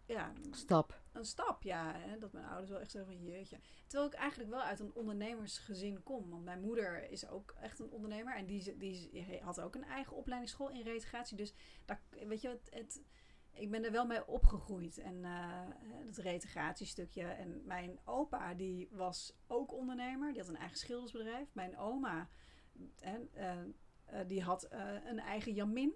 [0.07, 1.01] Ja, Stap.
[1.13, 1.93] een stap, ja.
[1.95, 3.59] Hè, dat mijn ouders wel echt zeggen van jeetje.
[3.87, 6.31] Terwijl ik eigenlijk wel uit een ondernemersgezin kom.
[6.31, 8.37] Want mijn moeder is ook echt een ondernemer.
[8.37, 11.37] En die, die had ook een eigen opleidingsschool in reintegratie.
[11.37, 13.03] Dus daar, weet je, het, het,
[13.55, 14.99] ik ben er wel mee opgegroeid.
[14.99, 15.61] En eh
[16.07, 17.23] het reintegratiestukje.
[17.25, 20.33] En mijn opa, die was ook ondernemer.
[20.33, 21.55] Die had een eigen schildersbedrijf.
[21.55, 22.29] Mijn oma,
[23.01, 23.59] eh, eh,
[24.27, 24.69] die had
[25.07, 25.95] een eigen Jamin.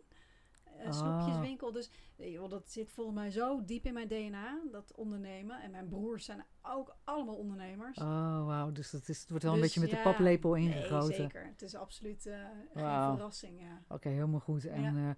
[0.84, 0.92] Ah.
[0.92, 1.72] snoepjeswinkel.
[1.72, 5.60] Dus joh, dat zit volgens mij zo diep in mijn DNA, dat ondernemen.
[5.62, 7.98] En mijn broers zijn ook allemaal ondernemers.
[7.98, 8.72] Oh, wauw.
[8.72, 11.14] Dus dat is, het wordt wel een Dus beetje met ja, de paplepel Nee, ingegoten.
[11.14, 11.46] zeker.
[11.46, 12.34] Het is absoluut eh,
[12.74, 12.82] geen
[13.14, 13.82] verrassing, ja.
[13.88, 14.64] Oké, helemaal goed.
[14.66, 15.16] En Ja.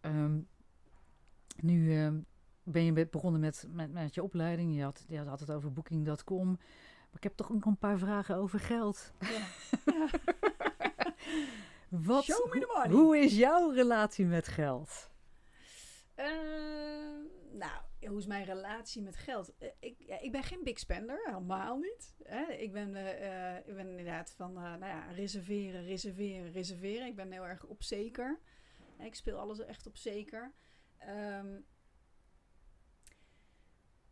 [0.00, 0.38] eh, ehm,
[1.62, 2.18] nu ehm,
[2.62, 4.74] ben je be- begonnen met, met, met je opleiding.
[4.76, 6.46] Je had, je had het over booking.com.
[6.46, 9.12] Maar ik heb toch ook een paar vragen over geld.
[9.20, 9.46] ja.
[9.84, 10.08] ja.
[11.88, 12.90] Wat, Show me the hoe- money.
[13.02, 15.10] Hoe is jouw relatie met geld?
[16.14, 16.26] Eh,
[17.52, 19.52] nou, hoe is mijn relatie met geld?
[19.58, 22.14] Eh, ik, ja, ik ben geen big spender, helemaal niet.
[22.22, 22.52] Hè?
[22.52, 27.06] Ik, ben, eh, eh, ik ben inderdaad van, nou ja, reserveren, reserveren, reserveren.
[27.06, 28.38] Ik ben heel erg op zeker.
[28.98, 30.52] Ik speel alles echt op zeker.
[30.98, 31.60] Ehm,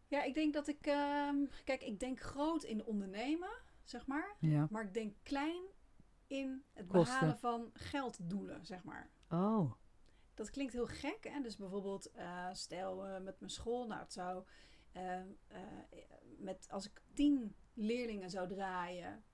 [0.09, 0.87] ja, ik denk dat ik...
[0.87, 3.51] ehm, kijk, ik denk groot in ondernemen,
[3.85, 4.37] zeg maar.
[4.40, 4.66] Ja.
[4.70, 5.62] Maar ik denk klein
[6.27, 7.14] in het Kosten.
[7.14, 9.11] behalen van gelddoelen, zeg maar.
[9.31, 9.73] Oh,
[10.35, 11.18] Dat klinkt heel gek.
[11.29, 11.40] Hè?
[11.40, 14.44] Dus bijvoorbeeld, eh, stel eh, met mijn school, nou het zou,
[14.92, 15.25] eh, eh,
[16.38, 19.25] met, als ik tien leerlingen zou draaien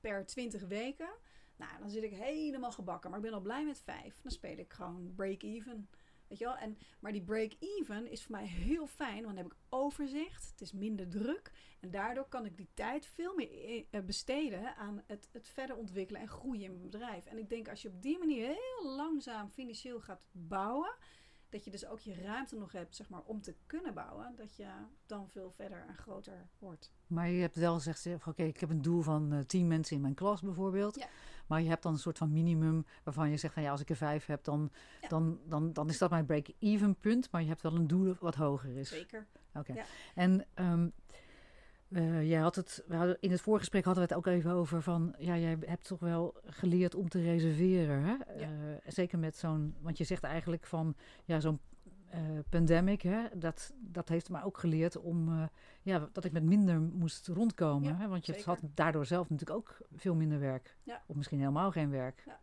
[0.00, 1.10] per 20 weken,
[1.56, 3.10] nou dan zit ik helemaal gebakken.
[3.10, 4.20] Maar ik ben al blij met vijf.
[4.22, 5.88] Dan speel ik gewoon break-even.
[6.30, 6.56] Weet je wel?
[6.56, 10.50] En, maar die break-even is voor mij heel fijn, want dan heb ik overzicht.
[10.50, 11.52] Het is minder druk.
[11.80, 16.20] En daardoor kan ik die tijd veel meer eh, besteden aan het, het verder ontwikkelen
[16.20, 17.26] en groeien in mijn bedrijf.
[17.26, 20.94] En ik denk als je op die manier heel langzaam financieel gaat bouwen,
[21.48, 24.56] dat je dus ook je ruimte nog hebt zeg maar, om te kunnen bouwen, dat
[24.56, 24.68] je
[25.06, 26.92] dan veel verder en groter wordt.
[27.06, 29.96] Maar je hebt wel gezegd, zeg, oké, ik heb een doel van eh, tien mensen
[29.96, 30.96] in mijn klas bijvoorbeeld.
[30.96, 31.08] Ja.
[31.50, 33.90] Maar je hebt dan een soort van minimum waarvan je zegt, van, ja, als ik
[33.90, 35.08] er vijf heb, dan, Ja.
[35.08, 37.28] dan, dan, dan is dat mijn break-even punt.
[37.30, 38.88] Maar je hebt wel een doel wat hoger is.
[38.88, 39.26] Zeker.
[39.54, 39.72] Oké.
[39.72, 39.84] Ja.
[40.14, 40.44] En
[41.88, 44.82] eh, jij had het, we hadden, in het voorgesprek hadden we het ook even over
[44.82, 48.02] van, ja, jij hebt toch wel geleerd om te reserveren.
[48.02, 48.10] Hè?
[48.12, 48.24] Ja.
[48.40, 48.48] Eh,
[48.86, 51.60] zeker met zo'n, want je zegt eigenlijk van, ja, zo'n
[52.10, 55.46] eh, pandemic, hè, dat, dat heeft me ook geleerd om, eh,
[55.82, 57.88] ja, dat ik met minder moest rondkomen.
[57.88, 58.08] Ja, hè?
[58.08, 58.48] Want je zeker.
[58.48, 60.76] had daardoor zelf natuurlijk ook veel minder werk.
[60.82, 61.02] Ja.
[61.06, 62.22] Of misschien helemaal geen werk.
[62.26, 62.40] Ja.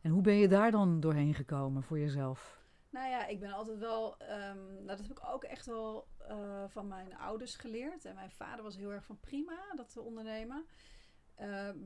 [0.00, 2.58] En hoe ben je daar dan doorheen gekomen voor jezelf?
[2.90, 4.18] Nou ja, ik ben altijd wel.
[4.18, 8.04] ehm, nou, dat heb ik ook echt wel eh, van mijn ouders geleerd.
[8.04, 10.66] En mijn vader was heel erg van prima dat te ondernemen.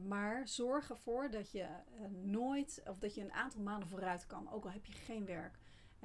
[0.09, 1.67] Maar zorg ervoor dat je
[2.23, 5.59] nooit, of dat je een aantal maanden vooruit kan, ook al heb je geen werk.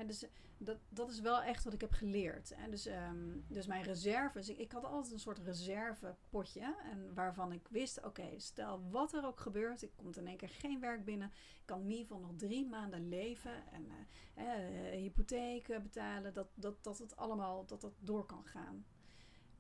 [0.08, 0.26] Dus
[0.58, 2.54] dat, dat is wel echt wat ik heb geleerd.
[2.70, 6.76] Dus, ehm, dus mijn reserves, ik, had altijd een soort reservepotje.
[6.92, 10.50] En waarvan ik wist, oké, stel wat er ook gebeurt, ik komt in één keer
[10.50, 11.28] geen werk binnen.
[11.60, 13.72] Ik kan in ieder geval nog drie maanden leven.
[13.72, 13.86] En
[14.34, 18.86] eh, eh, hypotheek eh, betalen, dat, dat, dat het allemaal dat dat door kan gaan.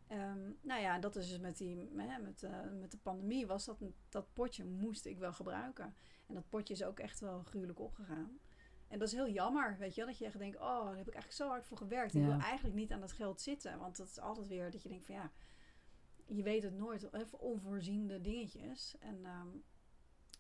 [0.10, 3.78] Ehm, nou ja, dat is dus met, die, met, eh, met de pandemie was dat,
[4.10, 5.95] dat potje moest ik wel gebruiken.
[6.28, 8.39] En dat potje is ook echt wel gruwelijk opgegaan.
[8.89, 11.08] En dat is heel jammer, weet je wel, dat je echt denkt, oh, daar heb
[11.08, 12.15] ik eigenlijk zo hard voor gewerkt.
[12.15, 12.28] Ik Ja.
[12.28, 15.06] wil eigenlijk niet aan dat geld zitten, want het is altijd weer dat je denkt
[15.06, 15.32] van ja,
[16.25, 18.95] je weet het nooit, even onvoorziende dingetjes.
[18.99, 19.47] En ehm,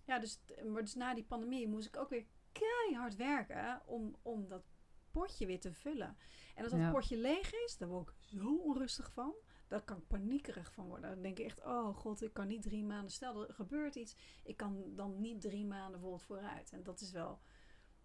[0.05, 4.47] ja, dus, maar dus na die pandemie moest ik ook weer keihard werken om, om
[4.47, 4.63] dat
[5.11, 6.17] potje weer te vullen.
[6.55, 6.91] En als dat Ja.
[6.91, 9.33] potje leeg is, daar word ik zo onrustig van.
[9.67, 11.09] Daar kan ik paniekerig van worden.
[11.09, 13.11] Dan denk ik echt, oh god, ik kan niet drie maanden.
[13.11, 14.15] Stel, er gebeurt iets.
[14.43, 16.71] Ik kan dan niet drie maanden bijvoorbeeld vooruit.
[16.71, 17.39] En dat is wel,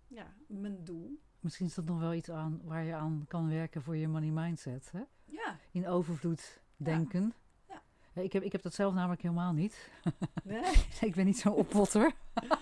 [0.08, 1.18] ja, mijn doel.
[1.40, 4.30] Misschien is dat nog wel iets aan waar je aan kan werken voor je money
[4.30, 4.90] mindset.
[4.92, 5.00] Hè?
[5.24, 7.34] Ja, In overvloed denken.
[7.68, 7.82] Ja.
[8.12, 9.90] Ja, Ik, heb, ik heb dat zelf namelijk helemaal niet.
[10.44, 10.72] nee.
[11.00, 12.12] ik ben niet zo'n oppotter.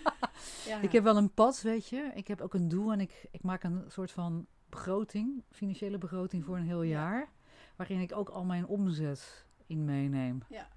[0.67, 0.81] Ja.
[0.81, 2.11] Ik heb wel een pad, weet je.
[2.15, 6.45] Ik heb ook een doel en ik, ik maak een soort van begroting, financiële begroting
[6.45, 6.91] voor een heel Ja.
[7.01, 7.29] jaar.
[7.77, 10.43] Waarin ik ook al mijn omzet in meeneem.
[10.49, 10.69] Ja.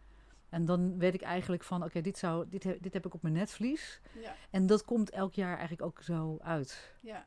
[0.49, 3.21] En dan weet ik eigenlijk van, oké, dit dit, dit, he- dit heb ik op
[3.21, 4.01] mijn netvlies.
[4.21, 6.95] Ja, En dat komt elk jaar eigenlijk ook zo uit.
[7.01, 7.25] ja.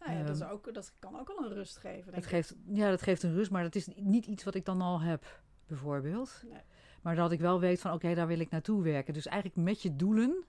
[0.00, 2.24] Nou ja, dat, is Ehm, ook, dat kan ook al een rust geven, denk Dat
[2.24, 2.28] ik.
[2.30, 5.00] geeft, ja, dat geeft een rust, maar dat is niet iets wat ik dan al
[5.00, 6.42] heb, bijvoorbeeld.
[6.48, 6.60] Nee.
[7.02, 9.14] Maar dat ik wel weet van, oké, daar wil ik naartoe werken.
[9.14, 10.44] Dus eigenlijk met je doelen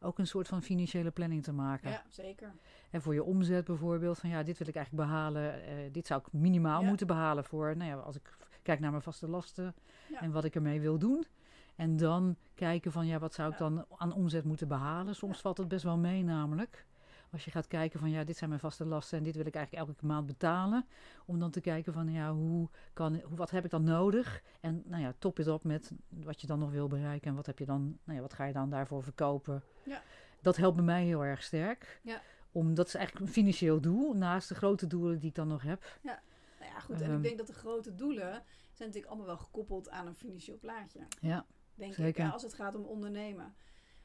[0.00, 1.90] ook een soort van financiële planning te maken.
[1.90, 2.52] Ja, zeker.
[2.90, 5.64] En voor je omzet bijvoorbeeld, van ja, dit wil ik eigenlijk behalen.
[5.64, 6.88] eh, dit zou ik minimaal Ja.
[6.88, 9.74] moeten behalen voor, nou ja, als ik kijk naar mijn vaste lasten
[10.08, 10.20] Ja.
[10.20, 11.24] en wat ik ermee wil doen.
[11.80, 13.68] En dan kijken van, ja, wat zou ik Ja.
[13.68, 15.14] dan aan omzet moeten behalen?
[15.14, 15.40] Soms Ja.
[15.40, 16.86] valt het best wel mee namelijk.
[17.32, 19.54] Als je gaat kijken van, ja, dit zijn mijn vaste lasten en dit wil ik
[19.54, 20.86] eigenlijk elke maand betalen.
[21.26, 24.42] Om dan te kijken van, ja, hoe kan, hoe, wat heb ik dan nodig?
[24.60, 27.28] En nou ja, top het op met wat je dan nog wil bereiken.
[27.30, 29.62] En wat heb je dan, nou ja, wat ga je dan daarvoor verkopen?
[29.82, 30.02] Ja.
[30.40, 32.00] Dat helpt bij mij heel erg sterk.
[32.02, 32.20] Ja.
[32.52, 35.62] Om, dat is eigenlijk een financieel doel, naast de grote doelen die ik dan nog
[35.62, 35.98] heb.
[36.02, 36.18] Nou
[36.60, 37.00] ja, goed.
[37.00, 37.16] En Ehm.
[37.16, 38.30] ik denk dat de grote doelen
[38.72, 41.00] zijn natuurlijk allemaal wel gekoppeld aan een financieel plaatje.
[41.20, 41.46] Ja,
[41.80, 42.24] Denk ik, Zeker.
[42.24, 43.54] ja, als het gaat om ondernemen.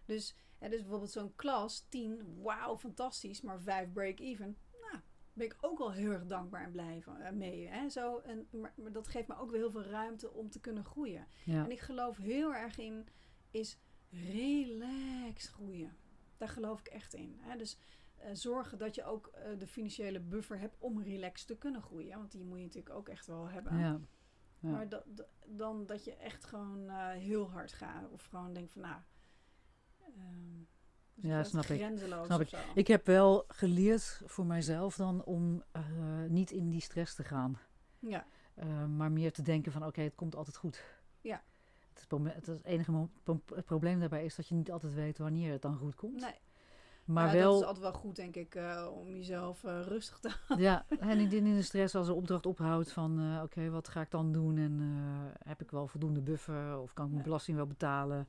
[0.06, 4.58] Dus, hè, dus bijvoorbeeld zo'n klas, 10, wauw, fantastisch, maar 5 break-even.
[4.82, 7.68] Nou, ben ik ook al heel erg dankbaar en blij van, eh, mee.
[7.68, 7.90] Hè?
[7.90, 10.86] Zo, en, maar, maar dat geeft me ook weer heel veel ruimte om te kunnen
[10.86, 11.28] groeien.
[11.46, 11.64] ja.
[11.64, 13.08] En ik geloof heel erg in,
[13.52, 13.78] is
[14.10, 15.98] relax groeien.
[16.38, 17.38] Daar geloof ik echt in.
[17.40, 17.58] Hè?
[17.58, 17.78] Dus
[18.16, 22.18] eh, zorgen dat je ook eh, de financiële buffer hebt om relaxed te kunnen groeien.
[22.18, 23.78] Want die moet je natuurlijk ook echt wel hebben.
[23.78, 24.00] ja.
[24.66, 24.72] Ja.
[24.72, 25.04] Maar dat,
[25.46, 28.10] dan dat je echt gewoon eh, heel hard gaat.
[28.10, 28.96] Of gewoon denkt van nou...
[31.16, 31.78] zeg Ja, snap ik.
[31.78, 32.52] Grenzeloos Snap ik.
[32.76, 35.84] Ik heb wel geleerd voor mijzelf dan om eh,
[36.28, 37.60] niet in die stress te gaan.
[38.00, 38.26] Ja,
[38.56, 40.84] Eh, maar meer te denken van oké, het komt altijd goed.
[41.22, 41.44] Ja.
[41.94, 45.76] Het, het, enige pro- probleem daarbij is dat je niet altijd weet wanneer het dan
[45.78, 46.22] goed komt.
[46.22, 46.40] nee.
[47.06, 50.20] Maar Ja, wel, dat is altijd wel goed, denk ik, eh, om jezelf eh, rustig
[50.20, 50.68] te houden.
[50.68, 54.12] ja, en in de stress als een opdracht ophoudt van eh, oké, wat ga ik
[54.12, 54.80] dan doen en
[55.46, 58.28] heb ik wel voldoende buffer of kan ik mijn belasting wel betalen.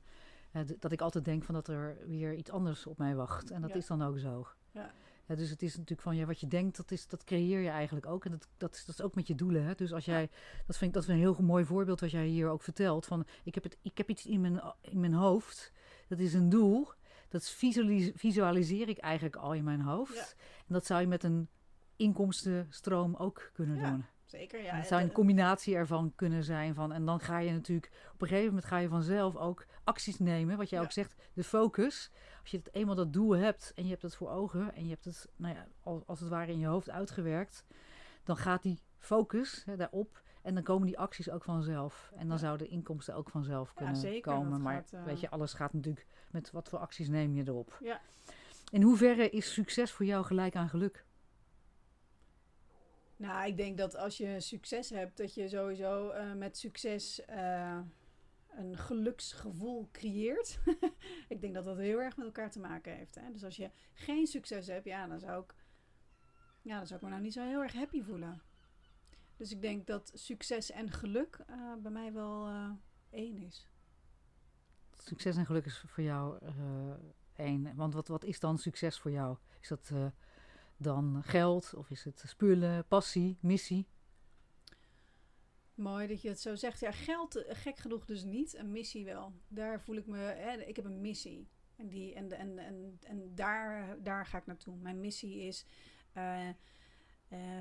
[0.79, 3.51] Dat ik altijd denk van dat er weer iets anders op mij wacht.
[3.51, 3.75] En dat Ja.
[3.75, 4.47] is dan ook zo.
[4.71, 4.91] Ja.
[5.25, 7.69] Ja, dus het is natuurlijk van ja, wat je denkt, dat, is, dat creëer je
[7.69, 8.25] eigenlijk ook.
[8.25, 9.63] En dat, dat, is, dat is ook met je doelen.
[9.63, 9.73] Hè?
[9.75, 10.13] Dus als Ja.
[10.13, 10.29] jij,
[10.65, 13.05] dat vind ik dat is een heel mooi voorbeeld wat jij hier ook vertelt.
[13.05, 15.71] Van ik heb, het, ik heb iets in mijn, in mijn hoofd,
[16.07, 16.87] dat is een doel.
[17.29, 20.15] Dat visualis- visualiseer ik eigenlijk al in mijn hoofd.
[20.15, 20.43] Ja.
[20.67, 21.49] En dat zou je met een
[21.95, 24.05] inkomstenstroom ook kunnen Ja, doen.
[24.25, 24.75] Zeker, En ja.
[24.75, 26.73] het zou een de- combinatie ervan kunnen zijn.
[26.75, 30.19] Van, en dan ga je natuurlijk op een gegeven moment ga je vanzelf ook acties
[30.19, 30.57] nemen.
[30.57, 30.85] Wat jij Ja.
[30.85, 32.11] ook zegt, de focus.
[32.41, 34.89] Als je het eenmaal dat doel hebt en je hebt het voor ogen en je
[34.89, 37.65] hebt het, nou ja, als, als het ware in je hoofd uitgewerkt,
[38.23, 42.11] dan gaat die focus hè, daarop en dan komen die acties ook vanzelf.
[42.15, 42.43] En dan Ja.
[42.43, 44.61] zouden de inkomsten ook vanzelf Ja, kunnen zeker, komen.
[44.61, 46.05] Maar gaat, eh, weet je, alles gaat natuurlijk
[46.37, 47.77] met wat voor acties neem je erop.
[47.81, 48.01] Ja.
[48.71, 51.05] In hoeverre is succes voor jou gelijk aan geluk?
[53.15, 57.79] Nou, ik denk dat als je succes hebt, dat je sowieso eh, met succes eh,
[58.49, 60.59] een geluksgevoel creëert.
[61.33, 63.15] ik denk dat dat heel erg met elkaar te maken heeft.
[63.15, 63.31] Hè?
[63.31, 65.55] Dus als je geen succes hebt, ja, dan zou ik,
[66.61, 68.41] ja, dan zou ik me nou niet zo heel erg happy voelen.
[69.37, 72.49] Dus ik denk dat succes en geluk eh, bij mij wel
[73.09, 73.67] één is.
[75.07, 76.53] Succes en geluk is voor jou eh,
[77.35, 77.75] één.
[77.75, 79.37] Want wat, wat is dan succes voor jou?
[79.61, 80.05] Is dat eh,
[80.77, 83.87] dan geld of is het spullen, passie, missie?
[85.73, 86.79] Mooi dat je het zo zegt.
[86.79, 88.57] Ja, geld eh, gek genoeg dus niet.
[88.57, 89.33] Een missie wel.
[89.47, 90.17] Daar voel ik me.
[90.17, 91.47] Hè, ik heb een missie.
[91.75, 94.77] En, die, en, en, en, en daar, daar ga ik naartoe.
[94.77, 95.65] Mijn missie is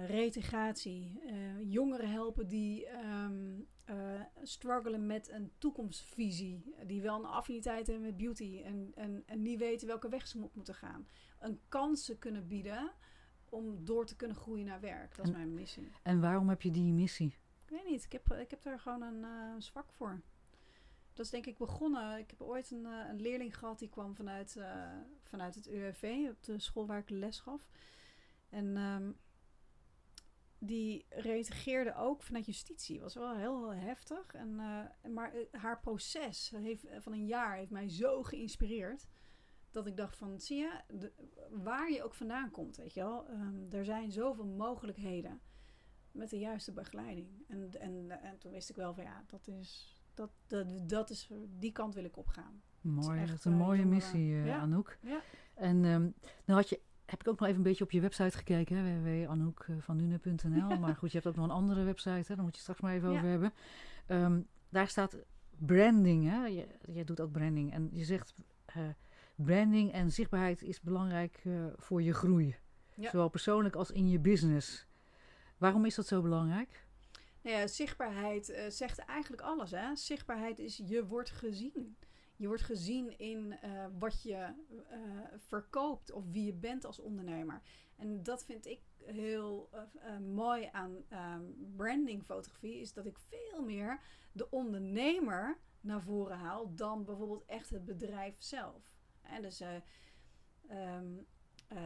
[0.07, 1.21] reintegratie.
[1.27, 6.75] eh, jongeren helpen die eh, struggelen met een toekomstvisie.
[6.87, 8.63] Die wel een affiniteit hebben met beauty.
[8.65, 11.09] En, en, en niet weten welke weg ze op moeten gaan.
[11.39, 12.93] Een kansen kunnen bieden
[13.49, 15.17] om door te kunnen groeien naar werk.
[15.17, 15.89] Dat is En- mijn missie.
[16.03, 17.37] En waarom heb je die missie?
[17.65, 20.21] Ik weet niet, ik heb, ik heb daar gewoon een zwak voor.
[21.13, 22.19] Dat is denk ik begonnen.
[22.19, 24.57] Ik heb ooit een, een leerling gehad die kwam vanuit,
[25.23, 27.69] vanuit het UWV, op de school waar ik les gaf.
[28.49, 29.11] En ehm,
[30.59, 33.01] die reageerde ook vanuit justitie.
[33.01, 34.35] Was wel heel heftig.
[34.35, 39.07] En, eh, maar eh, haar proces heeft, eh, van een jaar heeft mij zo geïnspireerd.
[39.71, 41.13] Dat ik dacht van, zie je, de-
[41.51, 43.27] waar je ook vandaan komt, weet je wel.
[43.29, 45.41] ehm, er zijn zoveel mogelijkheden
[46.13, 47.45] met de juiste begeleiding.
[47.49, 51.31] En, en, en toen wist ik wel van ja, dat is, dat, dat, dat is,
[51.49, 52.63] die kant wil ik opgaan.
[52.81, 54.59] Mooi, echt, een mooie missie, Ja.
[54.59, 54.99] Anouk.
[55.03, 55.21] Ja.
[55.55, 56.13] En nou
[56.47, 59.01] had je, heb ik ook nog even een beetje op je website gekeken, hè.
[60.79, 62.95] Maar goed, je hebt ook nog een andere website, hè, daar moet je straks maar
[62.95, 63.17] even Ja.
[63.17, 63.53] over hebben.
[64.07, 65.17] Ehm, daar staat
[65.59, 66.47] branding, hè.
[66.47, 67.73] Je, jij doet ook branding.
[67.73, 68.83] En je zegt, eh,
[69.35, 72.57] branding en zichtbaarheid is belangrijk eh, voor je groei.
[72.95, 73.11] Ja.
[73.11, 74.87] Zowel persoonlijk als in je business.
[75.59, 76.85] Waarom is dat zo belangrijk?
[77.43, 79.71] Nou ja, zichtbaarheid eh, zegt eigenlijk alles.
[79.71, 79.97] Hè?
[79.97, 81.97] Zichtbaarheid is je wordt gezien.
[82.37, 84.99] Je wordt gezien in eh, wat je eh,
[85.37, 87.63] verkoopt of wie je bent als ondernemer.
[87.97, 91.43] En dat vind ik heel eh, mooi aan ehm,
[91.77, 92.81] brandingfotografie.
[92.81, 94.01] Is dat ik veel meer
[94.33, 98.93] de ondernemer naar voren haal dan bijvoorbeeld echt het bedrijf zelf.
[99.23, 99.77] En dus eh,
[101.69, 101.77] eh,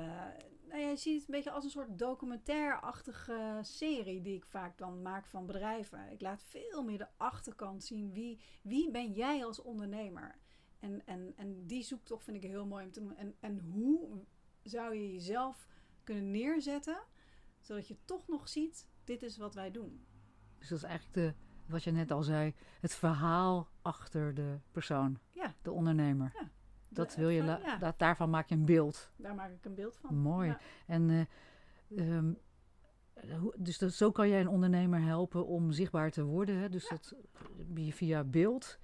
[0.69, 4.79] nou ja, je ziet het een beetje als een soort documentaire-achtige serie die ik vaak
[4.79, 6.11] dan maak van bedrijven.
[6.11, 8.13] Ik laat veel meer de achterkant zien.
[8.13, 10.35] Wie, wie ben jij als ondernemer?
[10.79, 13.17] En, en, en die zoektocht vind ik heel mooi om te doen.
[13.17, 14.25] En, en hoe
[14.63, 15.67] zou je jezelf
[16.05, 17.03] kunnen neerzetten,
[17.61, 20.05] zodat je toch nog ziet, dit is wat wij doen.
[20.59, 21.35] Dus dat is eigenlijk de,
[21.67, 25.55] wat je net al zei, het verhaal achter de persoon, Ja.
[25.63, 26.33] de ondernemer.
[26.41, 26.51] Ja.
[26.93, 27.77] Dat wil je, ja.
[27.79, 29.11] dat, daarvan maak je een beeld.
[29.17, 30.15] Daar maak ik een beeld van.
[30.17, 30.49] Mooi.
[30.49, 30.59] Ja.
[30.87, 32.33] En eh, ehm,
[33.15, 36.57] eh, dus dat, zo kan jij een ondernemer helpen om zichtbaar te worden.
[36.57, 36.69] Hè?
[36.69, 36.89] Dus Ja.
[36.91, 37.15] dat
[37.75, 38.79] via- via beeld.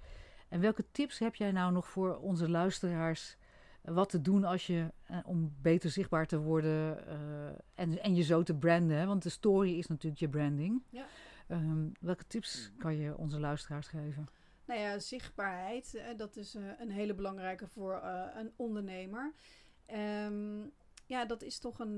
[0.47, 3.37] En welke tips heb jij nou nog voor onze luisteraars?
[3.81, 8.15] eh, Wat te doen als je, eh, om beter zichtbaar te worden eh, en, en
[8.15, 8.97] je zo te branden.
[8.97, 9.05] Hè?
[9.05, 10.83] Want de story is natuurlijk je branding.
[10.89, 11.05] Ja.
[11.47, 14.27] Ehm, welke tips kan je onze luisteraars geven?
[14.67, 19.33] Nou ja, zichtbaarheid, eh, dat is eh, een hele belangrijke voor eh, een ondernemer.
[19.85, 20.65] Ehm,
[21.05, 21.97] ja, dat is toch een,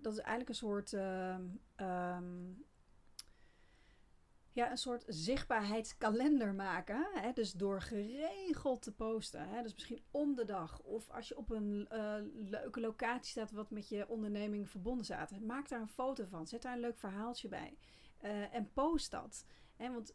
[0.00, 1.42] dat is eigenlijk een soort, ehm,
[1.76, 2.52] ehm,
[4.52, 7.08] ja, een soort zichtbaarheidskalender maken.
[7.12, 7.32] Hè?
[7.32, 9.48] Dus door geregeld te posten.
[9.48, 9.62] Hè?
[9.62, 10.80] Dus misschien om de dag.
[10.82, 11.88] Of als je op een
[12.50, 15.40] leuke locatie staat wat met je onderneming verbonden staat.
[15.40, 16.46] Maak daar een foto van.
[16.46, 17.76] Zet daar een leuk verhaaltje bij.
[18.52, 19.44] En post dat.
[19.76, 20.14] Want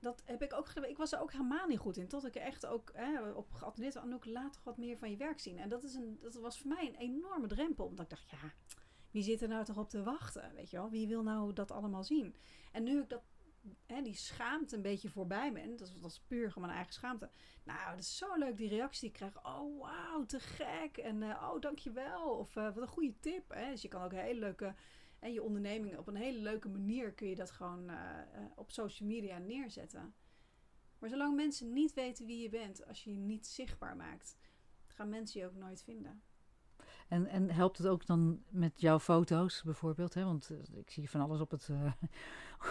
[0.00, 0.90] dat heb ik ook gedaan.
[0.90, 2.08] Ik was er ook helemaal niet goed in.
[2.08, 3.96] Tot ik echt ook hè, op geattendeerd.
[3.96, 5.58] Anouk, laat toch wat meer van je werk zien.
[5.58, 7.86] En dat, is een, dat was voor mij een enorme drempel.
[7.86, 8.52] Omdat ik dacht, ja,
[9.10, 10.54] wie zit er nou toch op te wachten?
[10.54, 10.90] Weet je wel?
[10.90, 12.34] Wie wil nou dat allemaal zien?
[12.72, 13.22] En nu ik dat,
[13.86, 15.76] hè, die schaamte een beetje voorbij ben.
[15.76, 17.30] Dat, was- is puur gewoon mijn eigen schaamte.
[17.64, 19.56] Nou, dat is zo leuk die reactie die ik krijg.
[19.56, 20.96] Oh, wauw, te gek.
[20.96, 22.30] En uh, oh, dankjewel.
[22.38, 23.50] Of uh, wat een goede tip.
[23.54, 23.70] Hè?
[23.70, 24.74] Dus je kan ook hele leuke...
[25.20, 28.70] En je onderneming op een hele leuke manier kun je dat gewoon uh, uh, op
[28.70, 30.14] social media neerzetten.
[30.98, 34.36] Maar zolang mensen niet weten wie je bent, als je je niet zichtbaar maakt,
[34.86, 36.22] gaan mensen je ook nooit vinden.
[37.08, 40.14] En, en helpt het ook dan met jouw foto's bijvoorbeeld?
[40.14, 40.24] Hè?
[40.24, 41.92] Want eh, ik zie van alles op het, eh,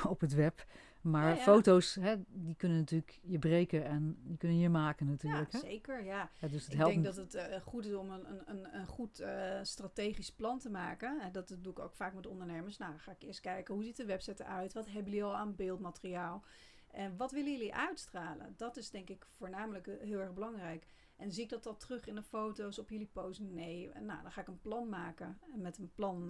[0.14, 0.66] op het web.
[1.02, 1.42] Maar Ja, ja.
[1.42, 5.52] foto's, hè, die kunnen natuurlijk je breken en die kunnen je maken natuurlijk.
[5.52, 5.66] Ja, hè?
[5.68, 6.04] zeker.
[6.04, 6.30] Ja.
[6.40, 6.94] Ja, dus het Ik helpt.
[6.94, 10.70] denk dat het eh, goed is om een, een, een, goed eh, strategisch plan te
[10.70, 11.22] maken.
[11.22, 12.78] En dat doe ik ook vaak met ondernemers.
[12.78, 14.74] Nou, dan ga ik eerst kijken hoe ziet de website eruit?
[14.74, 16.44] Wat hebben jullie al aan beeldmateriaal?
[16.92, 18.54] En wat willen jullie uitstralen?
[18.58, 20.86] Dat is denk ik voornamelijk eh, heel erg belangrijk.
[21.16, 23.40] En zie ik dat dat terug in de foto's op jullie post?
[23.40, 23.90] Nee.
[23.92, 25.40] En nou, dan ga ik een plan maken.
[25.54, 26.28] En met een plan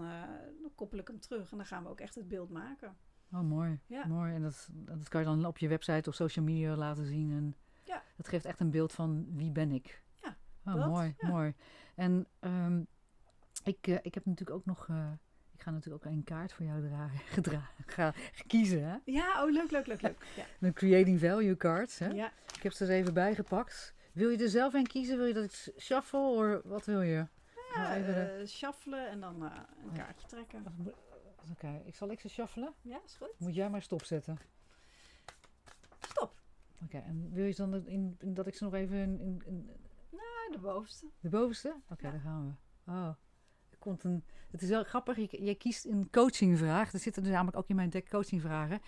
[0.61, 1.51] dan koppel ik hem terug.
[1.51, 2.97] En dan gaan we ook echt het beeld maken.
[3.31, 3.79] Oh, mooi.
[3.85, 4.05] Ja.
[4.07, 4.33] mooi.
[4.33, 7.31] En dat, dat kan je dan op je website of social media laten zien.
[7.31, 8.03] En Ja.
[8.15, 10.01] Dat geeft echt een beeld van wie ben ik.
[10.23, 11.27] Ja, oh, dat, mooi, ja.
[11.27, 11.53] mooi.
[11.95, 12.81] En ehm,
[13.63, 14.87] ik, eh, ik heb natuurlijk ook nog...
[14.89, 15.11] eh,
[15.53, 17.43] ik ga natuurlijk ook een kaart voor jou dragen,
[17.85, 18.13] ga
[18.47, 18.83] kiezen.
[18.89, 18.97] Hè?
[19.05, 20.25] Ja, oh leuk, leuk, leuk, leuk.
[20.35, 20.43] Ja.
[20.59, 21.99] Een Creating Value cards.
[21.99, 22.07] Hè?
[22.07, 22.31] ja.
[22.55, 23.93] Ik heb ze er even bijgepakt.
[24.13, 25.17] Wil je er zelf een kiezen?
[25.17, 26.19] Wil je dat ik shuffle?
[26.63, 27.27] Of wat wil je?
[27.73, 29.49] Ja, even eh, shuffelen en dan een
[29.93, 30.03] Ja.
[30.03, 30.63] kaartje trekken.
[31.51, 32.73] Oké, ik zal ik ze shuffelen.
[32.81, 33.33] Ja, is goed.
[33.39, 34.37] Moet jij maar stopzetten.
[35.99, 36.41] Stop.
[36.83, 39.69] Oké, en wil je dan in, in- dat ik ze nog even in, in, in-
[40.13, 41.05] Ah, de bovenste.
[41.19, 41.75] de bovenste?
[41.89, 42.11] Oké, Ja.
[42.11, 42.45] daar gaan
[42.85, 42.91] we.
[42.91, 43.07] Oh,
[43.69, 44.23] er komt een.
[44.51, 45.17] Het is wel grappig.
[45.31, 46.93] Je, je kiest een coachingvraag.
[46.93, 48.81] Er zitten dus namelijk ook in mijn deck coachingvragen.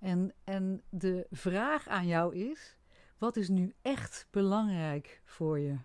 [0.00, 2.78] En, en de vraag aan jou is:
[3.18, 5.78] wat is nu echt belangrijk voor je?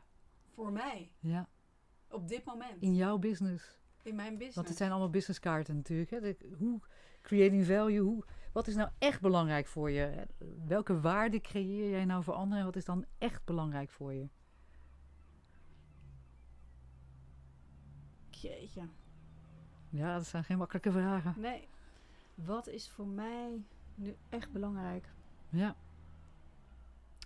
[0.54, 1.12] Voor mij.
[1.20, 1.50] Ja,
[2.10, 2.82] Op dit moment.
[2.82, 3.79] in jouw business.
[4.10, 4.56] In mijn business.
[4.56, 6.10] Want het zijn allemaal businesskaarten natuurlijk.
[6.10, 6.20] Hè?
[6.22, 6.80] De- hoe
[7.22, 10.28] creating value, hoe, wat is nou echt belangrijk voor je?
[10.68, 12.60] Welke waarde creëer jij nou voor anderen?
[12.60, 14.28] En wat is dan echt belangrijk voor je?
[18.30, 18.82] Jeetje.
[19.90, 21.34] Ja, dat zijn geen makkelijke vragen.
[21.38, 21.68] Nee.
[22.36, 23.64] Wat is voor mij
[23.96, 25.10] nu echt belangrijk?
[25.50, 25.76] Ja.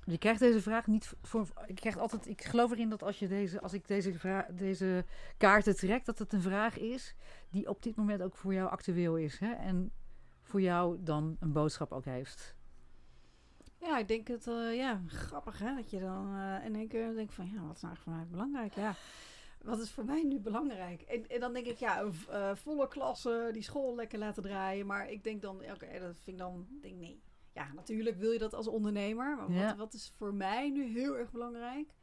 [0.05, 1.47] Je krijgt deze vraag niet voor.
[1.65, 2.27] Ik krijg altijd.
[2.27, 5.05] Ik geloof erin dat als je deze, als ik deze, vra- deze
[5.37, 7.15] kaarten trek, dat het een vraag is
[7.49, 9.39] die op dit moment ook voor jou actueel is.
[9.39, 9.51] Hè?
[9.53, 9.91] En
[10.41, 12.55] voor jou dan een boodschap ook heeft.
[13.79, 17.13] Ja, ik denk het, eh, ja, grappig hè, dat je dan eh, in één keer
[17.15, 18.73] denkt van, ja, wat is nou eigenlijk voor mij belangrijk?
[18.73, 18.95] Ja,
[19.61, 21.01] wat is voor mij nu belangrijk?
[21.01, 24.85] En, en dan denk ik, ja, v- eh, volle klasse, die school lekker laten draaien.
[24.85, 27.21] Maar ik denk dan, oké, dat vind ik dan, denk nee.
[27.53, 29.35] Ja, natuurlijk wil je dat als ondernemer.
[29.35, 29.67] Maar Ja.
[29.67, 31.93] wat, wat is voor mij nu heel erg belangrijk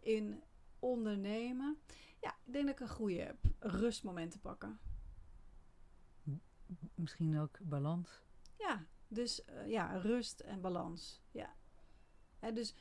[0.00, 0.42] in
[0.78, 1.78] ondernemen?
[2.20, 3.36] Ja, ik denk dat ik een goede heb.
[3.58, 4.78] Rustmomenten pakken.
[6.94, 8.20] Misschien ook balans.
[8.58, 11.22] Ja, dus eh, ja, rust en balans.
[11.30, 11.54] Ja.
[12.38, 12.74] Hè, dus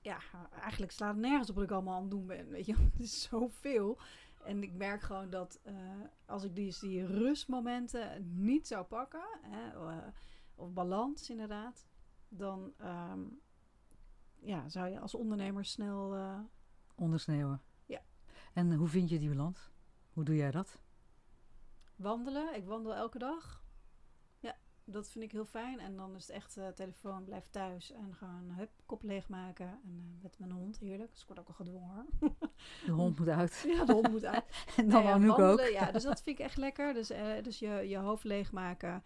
[0.00, 0.18] ja,
[0.60, 2.48] eigenlijk slaat het nergens op wat ik allemaal aan het doen ben.
[2.48, 3.98] Weet je, het is zoveel.
[4.44, 5.74] En ik merk gewoon dat eh,
[6.26, 10.06] als ik die, die rustmomenten niet zou pakken, hè, eh,
[10.58, 11.86] of balans inderdaad,
[12.28, 13.20] dan ehm,
[14.40, 16.14] ja, zou je als ondernemer snel.
[16.14, 16.38] eh,
[16.94, 17.62] Ondersneeuwen.
[17.86, 18.00] Ja.
[18.52, 19.70] En hoe vind je die balans?
[20.12, 20.78] Hoe doe jij dat?
[21.96, 23.62] Wandelen, ik wandel elke dag.
[24.38, 25.80] Ja, dat vind ik heel fijn.
[25.80, 29.66] En dan is het echt eh, telefoon, blijf thuis en gewoon hup, kop leegmaken.
[29.66, 31.10] En eh, met mijn hond, heerlijk.
[31.10, 32.30] Dus ik word ook al gedwongen hoor.
[32.86, 33.64] De hond moet uit.
[33.66, 34.44] Ja, de hond moet uit.
[34.76, 35.60] En dan Nou ja, Anouk ook.
[35.60, 36.94] Ja, dus dat vind ik echt lekker.
[36.94, 37.08] Dus,
[37.42, 39.02] dus je, je hoofd leegmaken.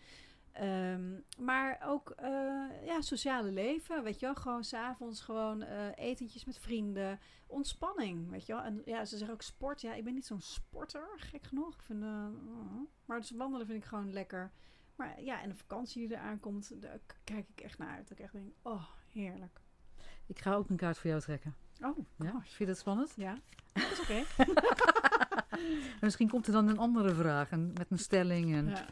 [0.53, 4.35] Ehm, maar ook eh, ja, sociale leven, weet je wel.
[4.35, 7.21] Gewoon s'avonds gewoon eh, etentjes met vrienden.
[7.47, 8.63] Ontspanning, weet je wel.
[8.63, 9.81] En ja, ze zeggen ook sport.
[9.81, 11.75] Ja, ik ben niet zo'n sporter, gek genoeg.
[11.75, 12.91] Ik vind, eh, oh.
[13.05, 14.53] maar dus wandelen vind ik gewoon lekker.
[14.97, 18.09] Maar ja, en de vakantie die eraan komt, daar kijk ik echt naar uit.
[18.09, 19.61] Dat ik echt denk, oh, heerlijk.
[20.27, 21.55] Ik ga ook een kaart voor jou trekken.
[21.81, 22.31] Oh, Ja?
[22.31, 23.13] Vind je dat spannend?
[23.17, 23.39] Ja,
[23.73, 24.25] dat is oké.
[26.01, 28.55] En misschien komt er dan een andere vraag met een stelling.
[28.55, 28.87] En, Ja.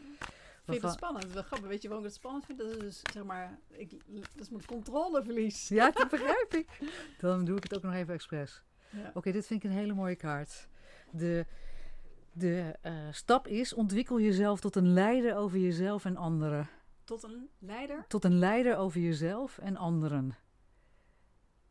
[0.71, 1.33] Vind het spannend?
[1.33, 1.68] Wel grappig.
[1.68, 2.59] Weet je waarom ik het spannend vind?
[2.59, 5.68] Dat is dus, zeg maar, ik, dat is mijn controleverlies.
[5.68, 6.68] Ja, dat begrijp ik.
[7.18, 8.62] Dan doe ik het ook nog even expres.
[8.91, 9.11] Ja.
[9.14, 10.68] Oké, dit vind ik een hele mooie kaart.
[11.11, 11.47] De,
[12.33, 16.68] de eh, stap is: ontwikkel jezelf tot een leider over jezelf en anderen.
[17.05, 18.05] Tot een leider.
[18.09, 20.37] Tot een leider over jezelf en anderen.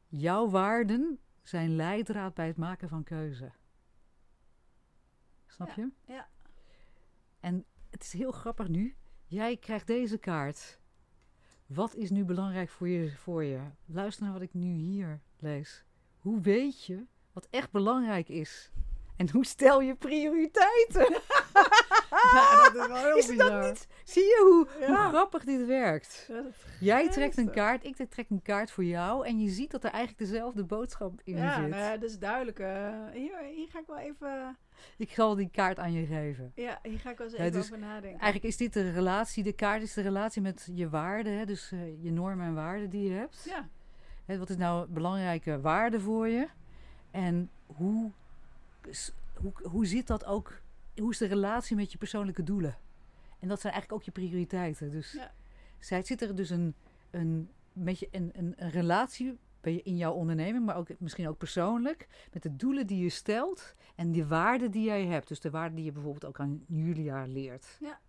[0.08, 3.52] Jouw waarden zijn leidraad bij het maken van keuze.
[5.48, 5.90] Snap je?
[6.06, 6.28] ja.
[7.40, 8.96] En het is heel grappig nu.
[9.26, 10.80] Jij krijgt deze kaart.
[11.66, 13.60] Wat is nu belangrijk voor je, voor je?
[13.86, 15.84] Luister naar wat ik nu hier lees.
[16.18, 18.72] Hoe weet je wat echt belangrijk is?
[19.16, 21.08] En hoe stel je prioriteiten?
[22.10, 23.68] Ja, dat is wel heel Is het dan bizar.
[23.68, 23.88] niet?
[24.04, 26.26] Zie je hoe, grappig dit werkt?
[26.28, 26.44] Dat-
[26.80, 29.28] Jij trekt een kaart, ik trek een kaart voor jou.
[29.28, 31.70] En je ziet dat er eigenlijk dezelfde boodschap in ja, zit.
[31.70, 32.60] nou ja, dat is duidelijk.
[32.60, 32.68] eh,
[33.14, 34.58] hier, hier ga ik wel even,
[34.98, 36.52] Ik zal die kaart aan je geven.
[36.56, 38.20] ja, hier ga ik wel eens even dus over nadenken.
[38.20, 41.38] Eigenlijk is dit de relatie, de kaart is de relatie met je waarden.
[41.38, 41.46] Hè?
[41.46, 43.44] Dus eh, je normen en waarden die je hebt.
[43.46, 43.68] Ja,
[44.26, 46.48] Hè, wat is nou belangrijke waarde voor je?
[47.12, 48.12] En hoe,
[49.34, 50.54] hoe, hoe zit dat ook?
[51.00, 52.78] Hoe is de relatie met je persoonlijke doelen?
[53.40, 54.92] En dat zijn eigenlijk ook je prioriteiten.
[54.92, 55.34] Dus Ja.
[55.80, 56.76] zij, zit er dus een,
[57.12, 62.08] een, met je, een, een, een relatie in jouw onderneming, maar ook misschien ook persoonlijk,
[62.34, 65.28] met de doelen die je stelt en de waarden die jij hebt.
[65.28, 67.78] Dus de waarden die je bijvoorbeeld ook aan Julia leert.
[67.80, 68.00] Ja.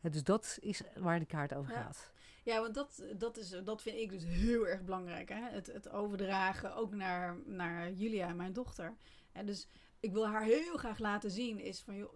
[0.00, 1.82] Ja, dus dat is waar de kaart over Ja.
[1.82, 2.12] gaat.
[2.42, 5.28] Ja, want dat, dat, is, dat vind ik dus heel erg belangrijk.
[5.28, 5.40] Hè?
[5.50, 8.94] Het, het overdragen ook naar, naar Julia, mijn dochter.
[9.32, 9.68] En dus
[10.00, 11.96] ik wil haar heel graag laten zien is van...
[11.96, 12.12] Joh,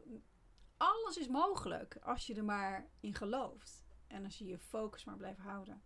[0.76, 3.84] alles is mogelijk als je er maar in gelooft.
[4.06, 5.82] En als je je focus maar blijft houden.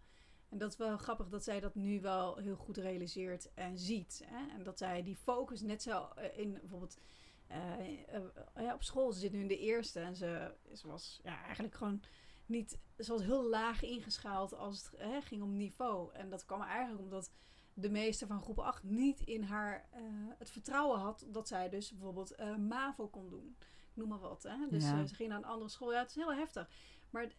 [0.49, 4.23] En dat is wel grappig dat zij dat nu wel heel goed realiseert en ziet.
[4.25, 4.49] Hè?
[4.57, 6.99] En dat zij die focus net zo eh, in bijvoorbeeld...
[7.47, 8.15] eh,
[8.55, 11.75] eh, op school, ze zit nu in de eerste en ze, ze was ja, eigenlijk
[11.75, 12.03] gewoon
[12.47, 16.13] niet, ze was heel laag ingeschaald als het hè, ging om niveau.
[16.13, 17.31] En dat kwam eigenlijk omdat
[17.79, 20.01] de meester van groep 8 niet in haar eh,
[20.39, 23.57] het vertrouwen had dat zij dus bijvoorbeeld eh, MAVO kon doen.
[23.61, 24.43] Ik noem maar wat.
[24.43, 24.57] Hè?
[24.71, 25.01] Dus Ja.
[25.01, 25.93] eh, ze ging naar een andere school.
[25.93, 26.69] Ja, het is heel heftig.
[27.11, 27.33] Maar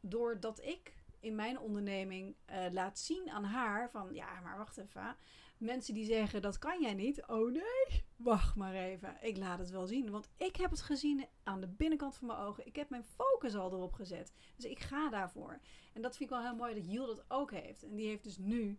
[0.00, 2.36] doordat ik in mijn onderneming
[2.72, 5.16] laat zien aan haar van ja, maar wacht even.
[5.58, 7.26] Mensen die zeggen dat kan jij niet.
[7.26, 9.16] Oh nee, wacht maar even.
[9.20, 10.10] Ik laat het wel zien.
[10.10, 12.66] Want ik heb het gezien aan de binnenkant van mijn ogen.
[12.66, 14.32] Ik heb mijn focus al erop gezet.
[14.56, 15.60] Dus ik ga daarvoor.
[15.92, 17.82] En dat vind ik wel heel mooi dat Jill dat ook heeft.
[17.82, 18.78] En die heeft dus nu.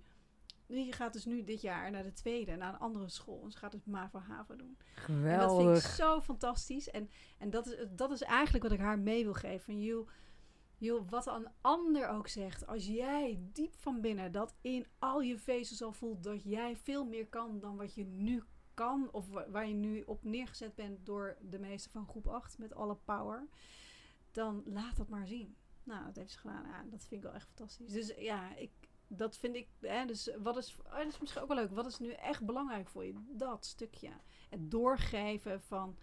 [0.68, 3.44] Die gaat dus nu dit jaar naar de tweede, naar een andere school.
[3.44, 4.78] En ze gaat dus MAVO HAVO doen.
[4.78, 5.82] En dat vind ik Geweldig.
[5.82, 6.90] zo fantastisch.
[6.90, 9.60] En, en dat, is, dat is eigenlijk wat ik haar mee wil geven.
[9.66, 10.08] Van, joh,
[10.78, 12.68] joh, wat een ander ook zegt.
[12.68, 17.06] Als jij diep van binnen dat in al je vezels al voelt dat jij veel
[17.06, 18.44] meer kan dan wat je nu
[18.74, 19.10] kan.
[19.12, 22.74] Of wa- waar je nu op neergezet bent door de meester van groep 8 met
[22.76, 23.48] alle power.
[24.32, 25.56] Dan laat dat maar zien.
[25.84, 26.66] Nou, dat heeft ze gedaan.
[26.66, 27.92] Ja, dat vind ik wel echt fantastisch.
[27.92, 28.72] Dus ja, ik,
[29.08, 29.68] dat vind ik.
[29.82, 31.72] Hè, dus wat is, oh, dat is misschien ook wel leuk.
[31.72, 33.14] Wat is nu echt belangrijk voor je?
[33.30, 34.10] Dat stukje.
[34.50, 35.98] Het doorgeven van.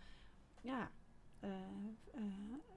[0.60, 0.90] Ja.
[1.40, 1.50] eh,
[2.14, 2.22] eh,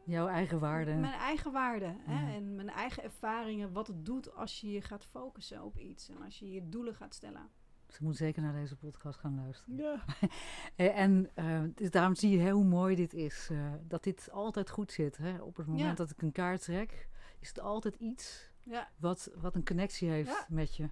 [0.05, 0.99] Jouw eigen waarden.
[0.99, 1.97] mijn eigen waarden.
[1.99, 2.35] Hè?
[2.35, 3.71] En mijn eigen ervaringen.
[3.73, 6.09] Wat het doet als je je gaat focussen op iets.
[6.09, 7.49] En als je je doelen gaat stellen.
[7.87, 9.75] Ze moet zeker naar deze podcast gaan luisteren.
[9.77, 10.03] Ja.
[10.75, 11.31] Eh, En
[11.75, 13.49] dus daarom zie je hè, hoe mooi dit is.
[13.81, 15.17] dat dit altijd goed zit.
[15.17, 15.41] Hè?
[15.41, 15.93] Op het moment Ja.
[15.93, 17.09] dat ik een kaart trek,
[17.39, 20.45] is het altijd iets Ja, wat, wat een connectie heeft Ja.
[20.49, 20.89] met je.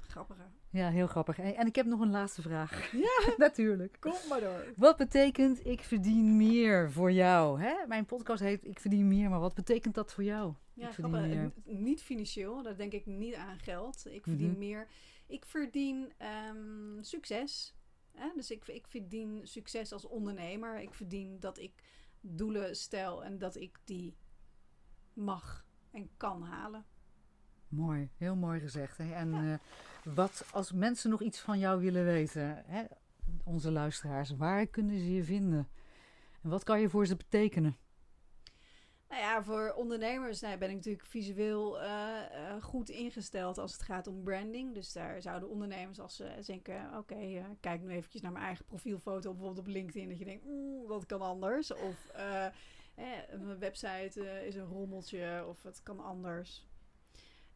[0.00, 0.36] grappig.
[0.36, 0.44] hè?
[0.78, 1.38] Ja, heel grappig.
[1.38, 2.92] En, ik heb nog een laatste vraag.
[2.92, 3.96] Ja, Natuurlijk.
[4.00, 4.72] kom maar door.
[4.76, 7.60] Wat betekent ik verdien meer voor jou?
[7.60, 7.86] Hè?
[7.86, 10.54] Mijn podcast heet Ik verdien meer, maar wat betekent dat voor jou?
[10.72, 11.20] Ja, grappig.
[11.20, 11.52] meer.
[11.64, 14.06] Niet financieel, daar denk ik niet aan geld.
[14.10, 14.58] Ik verdien Mhm.
[14.58, 14.88] meer.
[15.26, 17.74] Ik verdien ehm, succes.
[18.12, 18.28] Hè?
[18.34, 20.80] Dus ik, ik verdien succes als ondernemer.
[20.80, 21.72] Ik verdien dat ik
[22.20, 24.16] doelen stel en dat ik die
[25.12, 26.84] mag en kan halen.
[27.68, 28.98] Mooi, heel mooi gezegd.
[28.98, 29.12] Hè?
[29.12, 32.84] En eh, wat als mensen nog iets van jou willen weten, hè?
[33.44, 35.68] onze luisteraars, waar kunnen ze je vinden?
[36.42, 37.76] En wat kan je voor ze betekenen?
[39.08, 43.82] Nou ja, voor ondernemers nou, ben ik natuurlijk visueel eh, eh, goed ingesteld als het
[43.82, 44.74] gaat om branding.
[44.74, 49.30] Dus daar zouden ondernemers als ze denken, oké, kijk nu eventjes naar mijn eigen profielfoto,
[49.30, 51.72] bijvoorbeeld op LinkedIn, dat je denkt, oeh, dat kan anders.
[51.72, 52.46] Of eh,
[53.40, 56.66] mijn website is een rommeltje of het kan anders.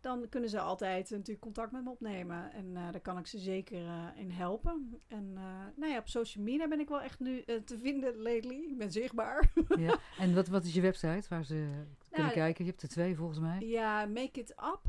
[0.00, 2.52] Dan kunnen ze altijd natuurlijk contact met me opnemen.
[2.52, 5.00] En eh, daar kan ik ze zeker eh, in helpen.
[5.06, 5.42] En eh,
[5.76, 8.70] nou ja, op social media ben ik wel echt nu te vinden lately.
[8.70, 9.52] Ik ben zichtbaar.
[9.78, 9.98] ja.
[10.18, 12.64] En wat, wat is je website waar ze kunnen Nou, kijken?
[12.64, 13.60] Je hebt er twee volgens mij.
[13.60, 14.80] Ja, make it up.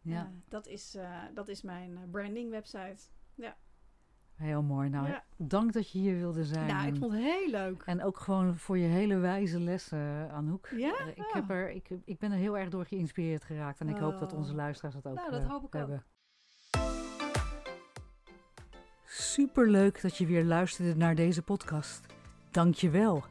[0.00, 2.98] Ja, Eh, dat, is, eh, dat is mijn eh, branding website.
[4.34, 4.88] heel mooi.
[4.88, 5.24] Nou, Ja.
[5.36, 6.66] dank dat je hier wilde zijn.
[6.66, 7.82] Nou, ik vond het heel leuk.
[7.82, 10.68] En ook gewoon voor je hele wijze lessen, Anouk.
[10.76, 11.04] Ja?
[11.14, 13.80] Ik, heb er, ik, ik ben er heel erg door geïnspireerd geraakt.
[13.80, 14.38] En ik hoop dat Oh.
[14.38, 15.72] onze luisteraars dat ook Nou, dat hoop ik ook.
[15.72, 16.04] hebben.
[19.04, 22.06] Superleuk dat je weer luisterde naar deze podcast.
[22.50, 23.24] Dank je wel.